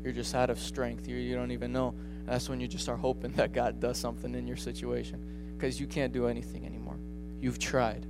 [0.06, 1.08] You're just out of strength.
[1.08, 1.96] You, you don't even know.
[2.28, 5.88] That's when you just start hoping that God does something in your situation because you
[5.88, 7.00] can't do anything anymore.
[7.40, 8.06] You've tried.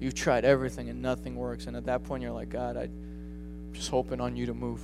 [0.00, 1.66] You've tried everything and nothing works.
[1.66, 4.80] And at that point, you're like, God, I'm just hoping on you to move.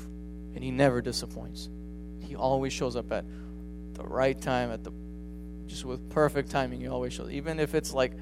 [0.55, 1.71] And He never disappoints.
[2.21, 3.25] He always shows up at
[3.95, 4.93] the right time, at the
[5.67, 6.81] just with perfect timing.
[6.81, 7.31] He always shows.
[7.31, 8.13] Even if it's like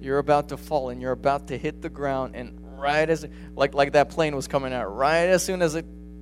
[0.00, 3.74] you're about to fall and you're about to hit the ground, and right as like
[3.74, 5.74] like that plane was coming out, right as soon as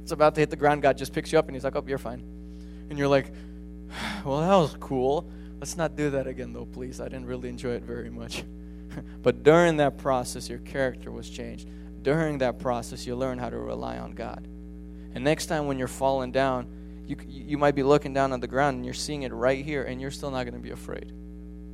[0.02, 1.84] it's about to hit the ground, God just picks you up and He's like, "Oh,
[1.86, 2.22] you're fine,"
[2.88, 3.32] and you're like,
[4.24, 5.30] well, that was cool.
[5.58, 7.00] Let's not do that again, though, please.
[7.00, 8.44] I didn't really enjoy it very much.
[9.22, 11.68] but during that process, your character was changed.
[12.02, 14.46] During that process, you learn how to rely on God.
[15.14, 16.66] And next time when you're falling down,
[17.06, 19.82] you, you might be looking down on the ground and you're seeing it right here,
[19.82, 21.12] and you're still not going to be afraid.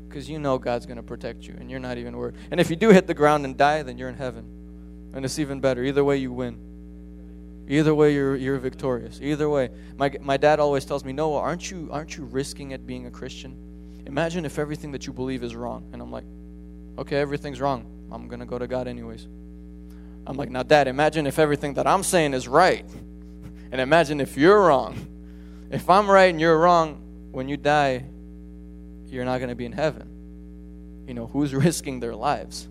[0.08, 2.36] Because you know God's going to protect you, and you're not even worried.
[2.50, 5.10] And if you do hit the ground and die, then you're in heaven.
[5.12, 5.82] And it's even better.
[5.82, 6.58] Either way, you win.
[7.68, 9.18] Either way, you're, you're victorious.
[9.20, 9.70] Either way.
[9.96, 13.10] My, my dad always tells me, Noah, aren't you, aren't you risking it being a
[13.10, 13.56] Christian?
[14.06, 15.88] Imagine if everything that you believe is wrong.
[15.92, 16.24] And I'm like,
[16.96, 17.84] okay, everything's wrong.
[18.12, 19.26] I'm going to go to God anyways.
[20.26, 22.84] I'm like, now, Dad, imagine if everything that I'm saying is right.
[23.72, 25.06] And imagine if you're wrong.
[25.70, 27.02] If I'm right and you're wrong,
[27.32, 28.04] when you die,
[29.06, 31.04] you're not going to be in heaven.
[31.08, 32.68] You know, who's risking their lives?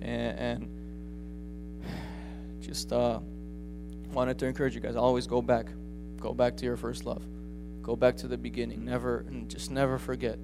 [0.00, 0.73] And, and
[2.66, 3.20] just uh,
[4.12, 5.66] wanted to encourage you guys always go back.
[6.18, 7.22] Go back to your first love.
[7.82, 8.84] Go back to the beginning.
[8.84, 10.38] Never, and just never forget.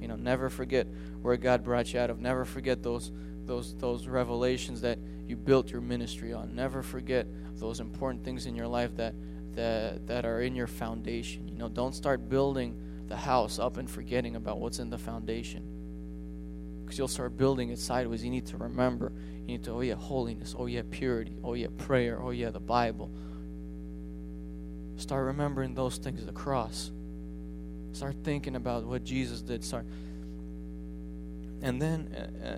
[0.00, 0.86] You know, never forget
[1.22, 2.20] where God brought you out of.
[2.20, 3.10] Never forget those
[3.46, 6.54] those those revelations that you built your ministry on.
[6.54, 9.14] Never forget those important things in your life that
[9.54, 11.48] that that are in your foundation.
[11.48, 12.76] You know, don't start building
[13.08, 15.62] the house up and forgetting about what's in the foundation.
[16.84, 18.22] Because you'll start building it sideways.
[18.22, 19.12] You need to remember.
[19.46, 20.54] You need to, oh yeah, holiness.
[20.58, 21.36] Oh yeah, purity.
[21.44, 22.20] Oh yeah, prayer.
[22.22, 23.10] Oh yeah, the Bible.
[24.96, 26.90] Start remembering those things, the cross.
[27.92, 29.62] Start thinking about what Jesus did.
[29.64, 29.86] Start
[31.62, 32.08] and then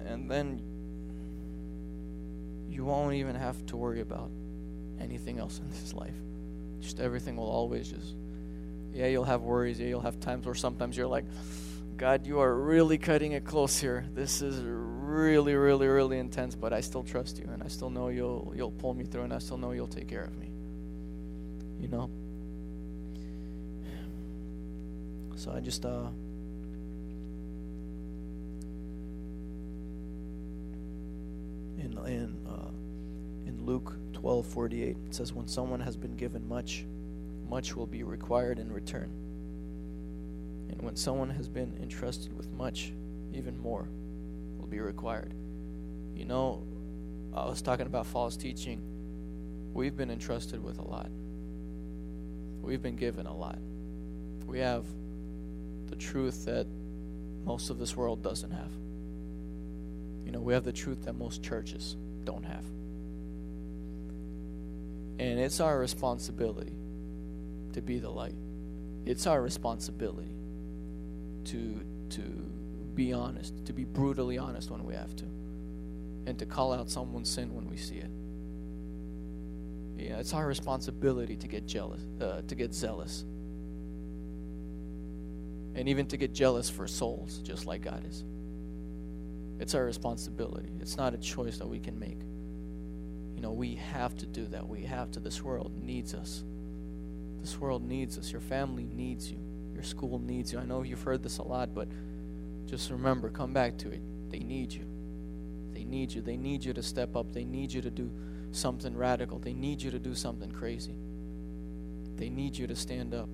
[0.07, 0.61] and then
[2.69, 4.31] you won't even have to worry about
[5.01, 6.15] anything else in this life.
[6.81, 8.15] Just everything will always just,
[8.93, 9.81] yeah, you'll have worries.
[9.81, 11.25] Yeah, you'll have times where sometimes you're like,
[11.97, 14.05] God, you are really cutting it close here.
[14.15, 14.63] This is
[15.07, 18.73] really, really, really intense, but I still trust you, and I still know you'll you'll
[18.73, 20.51] pull me through, and I still know you'll take care of me.
[21.81, 22.11] You know.
[25.37, 26.09] So I just uh.
[31.79, 32.71] In in uh,
[33.47, 34.73] in Luke 12:48
[35.07, 36.85] it says when someone has been given much
[37.49, 39.11] much will be required in return
[40.71, 42.93] and when someone has been entrusted with much
[43.33, 43.89] even more
[44.67, 45.33] will be required.
[46.15, 46.63] You know
[47.35, 48.81] I was talking about false teaching.
[49.75, 51.11] We've been entrusted with a lot.
[52.63, 53.59] We've been given a lot.
[54.47, 54.85] We have
[55.89, 56.67] the truth that
[57.45, 58.71] most of this world doesn't have.
[60.25, 62.65] You know we have the truth that most churches don't have.
[65.19, 66.73] And it's our responsibility
[67.73, 68.35] to be the light.
[69.05, 70.31] It's our responsibility
[71.45, 72.23] to to
[72.97, 75.25] be honest, to be brutally honest when we have to,
[76.27, 78.11] and to call out someone's sin when we see it.
[79.99, 83.25] Yeah, it's our responsibility to get jealous, uh, to get zealous,
[85.75, 88.25] and even to get jealous for souls, just like God is.
[89.61, 90.71] It's our responsibility.
[90.81, 92.19] It's not a choice that we can make.
[93.37, 94.67] You know, we have to do that.
[94.67, 95.21] We have to.
[95.21, 96.43] This world needs us.
[97.41, 98.33] This world needs us.
[98.33, 99.39] Your family needs you.
[99.75, 100.59] Your school needs you.
[100.59, 101.89] I know you've heard this a lot, but
[102.67, 104.01] just remember, come back to it.
[104.31, 104.85] They need you.
[105.73, 106.23] They need you.
[106.23, 107.33] They need you to step up.
[107.33, 108.11] They need you to do
[108.53, 109.39] something radical.
[109.39, 110.95] They need you to do something crazy.
[112.17, 113.29] They need you to stand up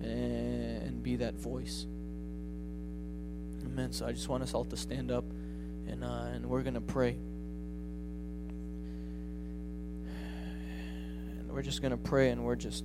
[0.00, 1.86] and be that voice.
[3.64, 3.92] Amen.
[3.92, 5.24] So I just want us all to stand up
[5.86, 7.16] and, uh, and we're going to pray.
[11.40, 12.84] And we're just going to pray and we're just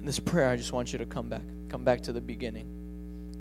[0.00, 2.66] in this prayer i just want you to come back come back to the beginning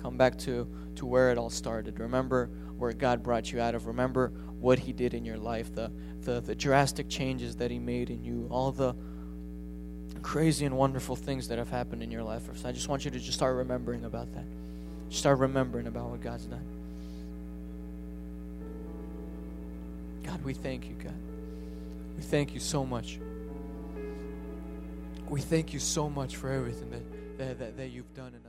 [0.02, 2.00] come back to to where it all started.
[2.00, 3.88] Remember where god brought you out of.
[3.88, 5.92] Remember what he did in your life the
[6.22, 8.94] the, the drastic changes that he made in you all the
[10.22, 12.44] crazy and wonderful things that have happened in your life.
[12.56, 14.44] So i just want you to just start remembering about that.
[15.10, 16.66] Just start remembering about what god's done.
[20.24, 21.16] God we thank you god.
[22.18, 23.18] We thank you so much.
[25.30, 28.49] We thank you so much for everything that, that, that, that you've done in